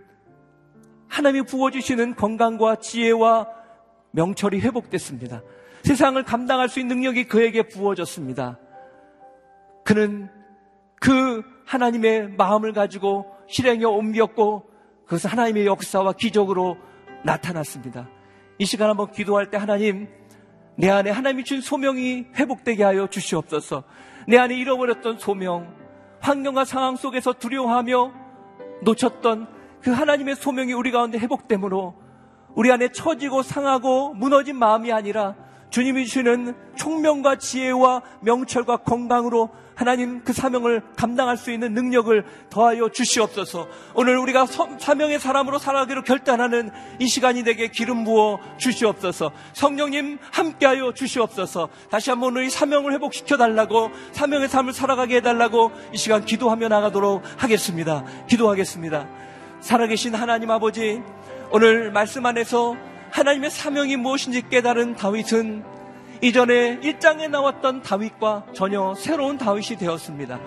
하나님이 1.08 1.46
부어주시는 1.46 2.16
건강과 2.16 2.76
지혜와 2.76 3.48
명철이 4.16 4.60
회복됐습니다. 4.60 5.42
세상을 5.84 6.20
감당할 6.24 6.68
수 6.68 6.80
있는 6.80 6.96
능력이 6.96 7.24
그에게 7.24 7.68
부어졌습니다. 7.68 8.58
그는 9.84 10.28
그 10.98 11.42
하나님의 11.66 12.30
마음을 12.30 12.72
가지고 12.72 13.26
실행에 13.46 13.84
옮겼고 13.84 14.68
그것은 15.04 15.30
하나님의 15.30 15.66
역사와 15.66 16.14
기적으로 16.14 16.78
나타났습니다. 17.24 18.08
이 18.58 18.64
시간 18.64 18.88
한번 18.88 19.12
기도할 19.12 19.50
때 19.50 19.58
하나님 19.58 20.08
내 20.76 20.88
안에 20.88 21.10
하나님이 21.10 21.44
준 21.44 21.60
소명이 21.60 22.28
회복되게 22.34 22.82
하여 22.82 23.06
주시옵소서. 23.08 23.84
내 24.26 24.38
안에 24.38 24.56
잃어버렸던 24.56 25.18
소명, 25.18 25.74
환경과 26.20 26.64
상황 26.64 26.96
속에서 26.96 27.34
두려워하며 27.34 28.12
놓쳤던 28.82 29.46
그 29.82 29.90
하나님의 29.90 30.36
소명이 30.36 30.72
우리 30.72 30.90
가운데 30.90 31.18
회복됨으로 31.18 32.05
우리 32.56 32.72
안에 32.72 32.88
처지고 32.88 33.42
상하고 33.42 34.14
무너진 34.14 34.56
마음이 34.56 34.92
아니라 34.92 35.36
주님이 35.70 36.06
주시는 36.06 36.54
총명과 36.76 37.36
지혜와 37.36 38.02
명철과 38.22 38.78
건강으로 38.78 39.50
하나님 39.74 40.24
그 40.24 40.32
사명을 40.32 40.82
감당할 40.96 41.36
수 41.36 41.50
있는 41.50 41.74
능력을 41.74 42.24
더하여 42.48 42.88
주시옵소서. 42.88 43.68
오늘 43.94 44.16
우리가 44.16 44.46
사명의 44.78 45.20
사람으로 45.20 45.58
살아가기로 45.58 46.02
결단하는 46.02 46.70
이 46.98 47.06
시간이 47.06 47.44
되게 47.44 47.68
기름 47.68 48.04
부어 48.04 48.38
주시옵소서. 48.56 49.32
성령님 49.52 50.18
함께하여 50.32 50.94
주시옵소서. 50.94 51.68
다시 51.90 52.08
한번 52.08 52.42
이 52.42 52.48
사명을 52.48 52.94
회복시켜 52.94 53.36
달라고 53.36 53.90
사명의 54.12 54.48
삶을 54.48 54.72
살아가게 54.72 55.16
해달라고 55.16 55.72
이 55.92 55.98
시간 55.98 56.24
기도하며 56.24 56.68
나가도록 56.68 57.22
하겠습니다. 57.36 58.02
기도하겠습니다. 58.28 59.06
살아계신 59.60 60.14
하나님 60.14 60.50
아버지 60.50 61.02
오늘 61.52 61.92
말씀 61.92 62.26
안에서 62.26 62.76
하나님의 63.12 63.50
사명이 63.50 63.96
무엇인지 63.96 64.48
깨달은 64.48 64.96
다윗은 64.96 65.64
이전에 66.20 66.80
1장에 66.80 67.30
나왔던 67.30 67.82
다윗과 67.82 68.46
전혀 68.52 68.94
새로운 68.96 69.38
다윗이 69.38 69.78
되었습니다. 69.78 70.40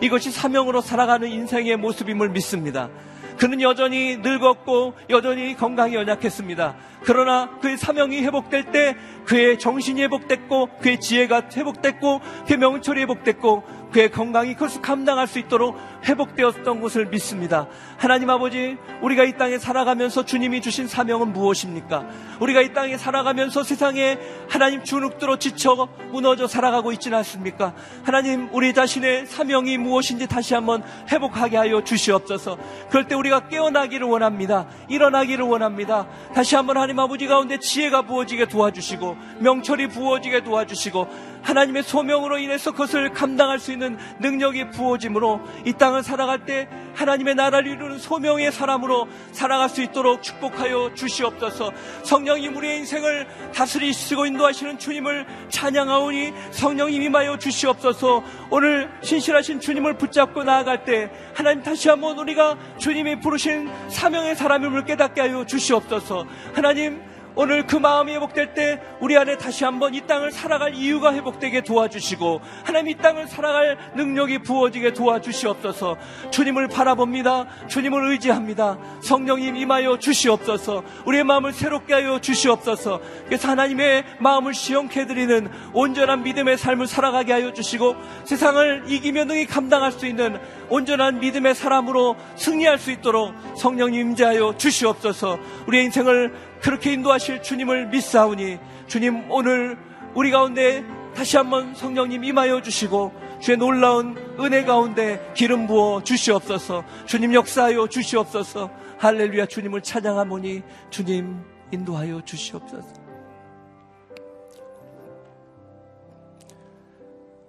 이것이 0.00 0.30
사명으로 0.30 0.80
살아가는 0.80 1.28
인생의 1.28 1.76
모습임을 1.76 2.28
믿습니다. 2.30 2.88
그는 3.36 3.60
여전히 3.60 4.16
늙었고 4.18 4.94
여전히 5.10 5.56
건강이 5.56 5.94
연약했습니다. 5.96 6.76
그러나 7.04 7.50
그의 7.60 7.76
사명이 7.76 8.22
회복될 8.22 8.72
때 8.72 8.96
그의 9.26 9.58
정신이 9.58 10.02
회복됐고 10.02 10.78
그의 10.80 11.00
지혜가 11.00 11.48
회복됐고 11.54 12.20
그의 12.46 12.58
명철이 12.58 13.00
회복됐고 13.02 13.84
그의 13.94 14.10
건강이 14.10 14.54
그것을 14.54 14.82
감당할 14.82 15.28
수 15.28 15.38
있도록 15.38 15.78
회복되었던 16.04 16.80
것을 16.80 17.06
믿습니다. 17.06 17.68
하나님 17.96 18.28
아버지, 18.28 18.76
우리가 19.00 19.22
이 19.22 19.36
땅에 19.38 19.56
살아가면서 19.56 20.24
주님이 20.24 20.62
주신 20.62 20.88
사명은 20.88 21.32
무엇입니까? 21.32 22.08
우리가 22.40 22.60
이 22.60 22.72
땅에 22.72 22.98
살아가면서 22.98 23.62
세상에 23.62 24.18
하나님 24.48 24.82
주눅들어 24.82 25.38
지쳐 25.38 25.88
무너져 26.10 26.48
살아가고 26.48 26.90
있지는 26.90 27.18
않습니까? 27.18 27.72
하나님, 28.02 28.48
우리 28.52 28.74
자신의 28.74 29.26
사명이 29.26 29.78
무엇인지 29.78 30.26
다시 30.26 30.54
한번 30.54 30.82
회복하게 31.12 31.56
하여 31.56 31.84
주시옵소서. 31.84 32.58
그럴 32.90 33.06
때 33.06 33.14
우리가 33.14 33.46
깨어나기를 33.46 34.08
원합니다. 34.08 34.66
일어나기를 34.88 35.44
원합니다. 35.44 36.08
다시 36.34 36.56
한번 36.56 36.78
하나님 36.78 36.93
아버지 36.98 37.26
가운데 37.26 37.58
지혜가 37.58 38.02
부어지게 38.02 38.46
도와주시고 38.46 39.16
명철이 39.40 39.88
부어지게 39.88 40.44
도와주시고 40.44 41.33
하나님의 41.44 41.82
소명으로 41.82 42.38
인해서 42.38 42.72
그것을 42.72 43.12
감당할 43.12 43.58
수 43.58 43.70
있는 43.70 43.96
능력이 44.18 44.70
부어짐으로 44.70 45.40
이 45.66 45.72
땅을 45.74 46.02
살아갈 46.02 46.44
때 46.44 46.68
하나님의 46.94 47.34
나라를 47.34 47.70
이루는 47.70 47.98
소명의 47.98 48.50
사람으로 48.50 49.06
살아갈 49.32 49.68
수 49.68 49.82
있도록 49.82 50.22
축복하여 50.22 50.94
주시옵소서. 50.94 51.72
성령님 52.02 52.56
우리의 52.56 52.78
인생을 52.78 53.26
다스리시고 53.54 54.26
인도하시는 54.26 54.78
주님을 54.78 55.26
찬양하오니 55.50 56.32
성령님 56.50 57.02
임하여 57.02 57.38
주시옵소서. 57.38 58.24
오늘 58.50 58.90
신실하신 59.02 59.60
주님을 59.60 59.98
붙잡고 59.98 60.44
나아갈 60.44 60.84
때 60.84 61.10
하나님 61.34 61.62
다시 61.62 61.88
한번 61.88 62.18
우리가 62.18 62.56
주님이 62.78 63.20
부르신 63.20 63.68
사명의 63.88 64.34
사람임을 64.34 64.84
깨닫게 64.84 65.20
하여 65.20 65.44
주시옵소서. 65.44 66.26
하나님 66.54 67.13
오늘 67.36 67.66
그 67.66 67.76
마음이 67.76 68.12
회복될 68.14 68.54
때 68.54 68.80
우리 69.00 69.16
안에 69.18 69.36
다시 69.36 69.64
한번 69.64 69.94
이 69.94 70.00
땅을 70.06 70.30
살아갈 70.30 70.74
이유가 70.74 71.12
회복되게 71.12 71.62
도와주시고 71.62 72.40
하나님 72.62 72.90
이 72.90 72.94
땅을 72.96 73.26
살아갈 73.26 73.76
능력이 73.96 74.38
부어지게 74.38 74.92
도와주시옵소서 74.92 75.96
주님을 76.30 76.68
바라봅니다. 76.68 77.46
주님을 77.66 78.10
의지합니다. 78.12 78.78
성령님 79.00 79.56
임하여 79.56 79.98
주시옵소서 79.98 80.84
우리의 81.06 81.24
마음을 81.24 81.52
새롭게 81.52 81.94
하여 81.94 82.20
주시옵소서 82.20 83.00
그래서 83.26 83.48
하나님의 83.48 84.04
마음을 84.20 84.54
시험케 84.54 85.00
해드리는 85.00 85.50
온전한 85.72 86.22
믿음의 86.22 86.56
삶을 86.56 86.86
살아가게 86.86 87.32
하여 87.32 87.52
주시고 87.52 87.96
세상을 88.24 88.84
이기며 88.86 89.24
능히 89.24 89.46
감당할 89.46 89.90
수 89.90 90.06
있는 90.06 90.38
온전한 90.68 91.20
믿음의 91.20 91.54
사람으로 91.54 92.16
승리할 92.36 92.78
수 92.78 92.90
있도록 92.90 93.34
성령님 93.56 94.10
임재하여 94.10 94.56
주시옵소서. 94.56 95.38
우리의 95.66 95.84
인생을 95.84 96.34
그렇게 96.60 96.92
인도하실 96.92 97.42
주님을 97.42 97.88
믿사오니 97.88 98.58
주님 98.86 99.30
오늘 99.30 99.76
우리 100.14 100.30
가운데 100.30 100.84
다시 101.14 101.36
한번 101.36 101.74
성령님 101.74 102.24
임하여 102.24 102.62
주시고 102.62 103.12
주의 103.40 103.56
놀라운 103.56 104.16
은혜 104.40 104.64
가운데 104.64 105.32
기름 105.34 105.66
부어 105.66 106.02
주시옵소서. 106.02 106.84
주님 107.06 107.34
역사하여 107.34 107.88
주시옵소서. 107.88 108.70
할렐루야 108.98 109.46
주님을 109.46 109.82
찬양하모니 109.82 110.62
주님 110.90 111.42
인도하여 111.72 112.22
주시옵소서. 112.24 113.04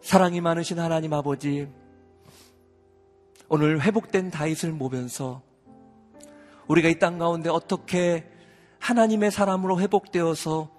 사랑이 0.01 0.39
많으신 0.41 0.77
하나님 0.79 1.13
아버지 1.13 1.67
오늘 3.47 3.81
회복된 3.81 4.31
다윗을 4.31 4.71
모면서 4.71 5.41
우리가 6.67 6.89
이 6.89 6.99
땅 6.99 7.17
가운데 7.17 7.49
어떻게 7.49 8.27
하나님의 8.79 9.31
사람으로 9.31 9.79
회복되어서 9.79 10.71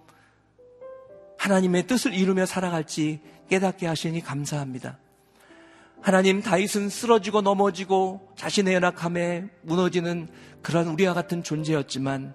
하나님의 1.38 1.86
뜻을 1.86 2.14
이루며 2.14 2.46
살아갈지 2.46 3.20
깨닫게 3.48 3.86
하시니 3.86 4.20
감사합니다. 4.20 4.98
하나님 6.00 6.42
다윗은 6.42 6.88
쓰러지고 6.88 7.40
넘어지고 7.42 8.28
자신의 8.36 8.74
연약함에 8.74 9.48
무너지는 9.62 10.28
그런 10.62 10.88
우리와 10.88 11.14
같은 11.14 11.42
존재였지만 11.42 12.34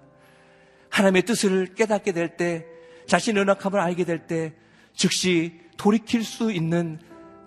하나님의 0.89 1.23
뜻을 1.23 1.75
깨닫게 1.75 2.11
될 2.11 2.37
때 2.37 2.65
자신의 3.07 3.41
연약함을 3.41 3.79
알게 3.79 4.05
될 4.05 4.27
때 4.27 4.53
즉시 4.93 5.59
돌이킬 5.77 6.23
수 6.23 6.51
있는 6.51 6.99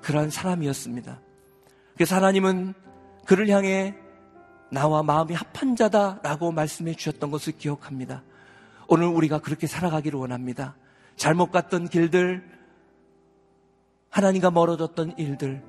그런 0.02 0.28
사람이었습니다. 0.30 1.20
그래서 1.94 2.16
하나님은 2.16 2.74
그를 3.24 3.48
향해 3.48 3.94
나와 4.70 5.02
마음이 5.02 5.34
합한 5.34 5.76
자다라고 5.76 6.52
말씀해 6.52 6.94
주셨던 6.94 7.30
것을 7.30 7.54
기억합니다. 7.56 8.22
오늘 8.88 9.06
우리가 9.06 9.38
그렇게 9.38 9.66
살아가기를 9.66 10.18
원합니다. 10.18 10.76
잘못 11.16 11.50
갔던 11.50 11.88
길들, 11.88 12.44
하나님과 14.10 14.50
멀어졌던 14.50 15.18
일들, 15.18 15.62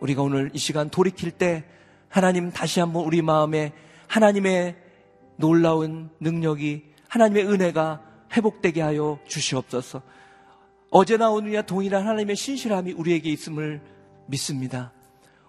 우리가 0.00 0.22
오늘 0.22 0.50
이 0.52 0.58
시간 0.58 0.90
돌이킬 0.90 1.30
때 1.32 1.64
하나님 2.08 2.50
다시 2.50 2.80
한번 2.80 3.04
우리 3.04 3.22
마음에 3.22 3.72
하나님의 4.08 4.76
놀라운 5.36 6.10
능력이 6.20 6.84
하나님의 7.08 7.46
은혜가 7.46 8.02
회복되게 8.36 8.82
하여 8.82 9.18
주시옵소서. 9.26 10.02
어제나 10.90 11.30
오늘이나 11.30 11.62
동일한 11.62 12.06
하나님의 12.06 12.36
신실함이 12.36 12.92
우리에게 12.92 13.30
있음을 13.30 13.80
믿습니다. 14.26 14.92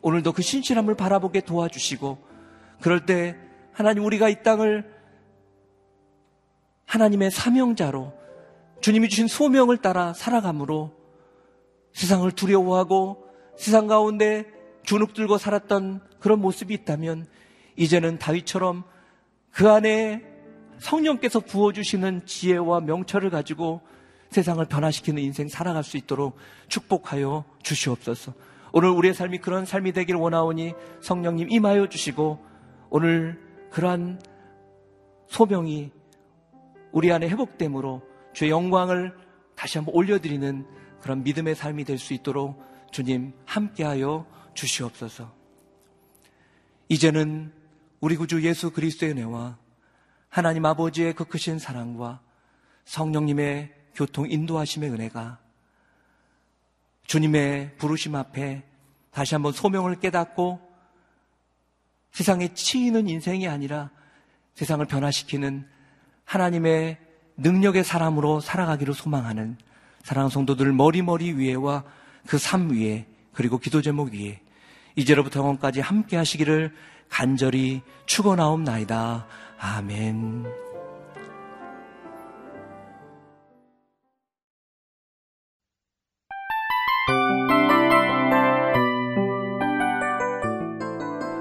오늘도 0.02 0.34
그 0.34 0.42
신실함을 0.42 0.96
바라보게 0.96 1.42
도와주시고 1.42 2.18
그럴 2.82 3.06
때 3.06 3.36
하나님 3.74 4.06
우리가 4.06 4.30
이 4.30 4.44
땅을 4.44 4.94
하나님의 6.86 7.32
사명자로 7.32 8.14
주님이 8.82 9.10
주신 9.10 9.28
소명을 9.28 9.78
따라 9.78 10.14
살아감으로 10.14 10.96
세상을 11.94 12.30
두려워하고 12.32 13.26
세상 13.58 13.88
가운데 13.88 14.46
주눅 14.84 15.14
들고 15.14 15.38
살았던 15.38 16.02
그런 16.20 16.40
모습이 16.40 16.74
있다면 16.74 17.28
이제는 17.76 18.20
다윗처럼 18.20 18.84
그 19.52 19.70
안에 19.70 20.24
성령께서 20.80 21.40
부어주시는 21.40 22.26
지혜와 22.26 22.82
명철을 22.82 23.30
가지고 23.30 23.82
세상을 24.30 24.64
변화시키는 24.66 25.22
인생 25.22 25.48
살아갈 25.48 25.84
수 25.84 25.98
있도록 25.98 26.38
축복하여 26.68 27.46
주시옵소서. 27.64 28.34
오늘 28.74 28.90
우리의 28.90 29.14
삶이 29.14 29.40
그런 29.40 29.66
삶이 29.66 29.92
되길 29.94 30.16
원하오니 30.16 30.74
성령님 31.02 31.50
임하여 31.50 31.90
주시고 31.90 32.44
오늘 32.90 33.42
그러한 33.72 34.22
소명이 35.28 35.92
우리 36.92 37.12
안에 37.12 37.28
회복됨으로 37.30 38.02
주의 38.34 38.52
영광을 38.52 39.16
다시 39.56 39.78
한번 39.78 39.96
올려드리는 39.96 40.66
그런 41.02 41.24
믿음의 41.24 41.56
삶이 41.56 41.84
될 41.84 41.98
수 41.98 42.14
있도록 42.14 42.62
주님 42.92 43.34
함께하여 43.46 44.26
주시옵소서. 44.54 45.32
이제는 46.90 47.52
우리 48.00 48.16
구주 48.16 48.44
예수 48.44 48.72
그리스도의 48.72 49.12
은혜와 49.14 49.58
하나님 50.30 50.66
아버지의 50.66 51.14
그 51.14 51.26
크신 51.26 51.60
사랑과 51.60 52.22
성령님의 52.86 53.74
교통 53.96 54.30
인도하심의 54.30 54.92
은혜가 54.92 55.40
주님의 57.08 57.78
부르심 57.78 58.16
앞에 58.16 58.64
다시 59.12 59.36
한번 59.36 59.52
소명을 59.54 60.00
깨닫고 60.00 60.60
세상에 62.12 62.54
치이는 62.54 63.08
인생이 63.08 63.48
아니라 63.48 63.90
세상을 64.56 64.86
변화시키는 64.86 65.68
하나님의 66.26 66.98
능력의 67.38 67.84
사람으로 67.84 68.40
살아가기를 68.42 68.94
소망하는 68.94 69.58
사랑하는 70.04 70.30
성도들 70.30 70.72
머리머리 70.74 71.34
위에와 71.34 71.84
그 72.28 72.38
삶 72.38 72.70
위에 72.70 73.06
그리고 73.34 73.58
기도 73.58 73.82
제목 73.82 74.14
위에 74.14 74.42
이제로부터 74.96 75.40
영원까지 75.40 75.80
함께 75.80 76.18
하시기를 76.18 76.74
간절히 77.10 77.82
축원하옵나이다. 78.06 79.28
아멘. 79.60 80.67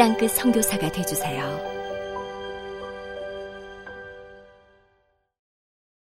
땅끝 0.00 0.30
성교사가 0.30 0.90
되주세요 0.90 1.79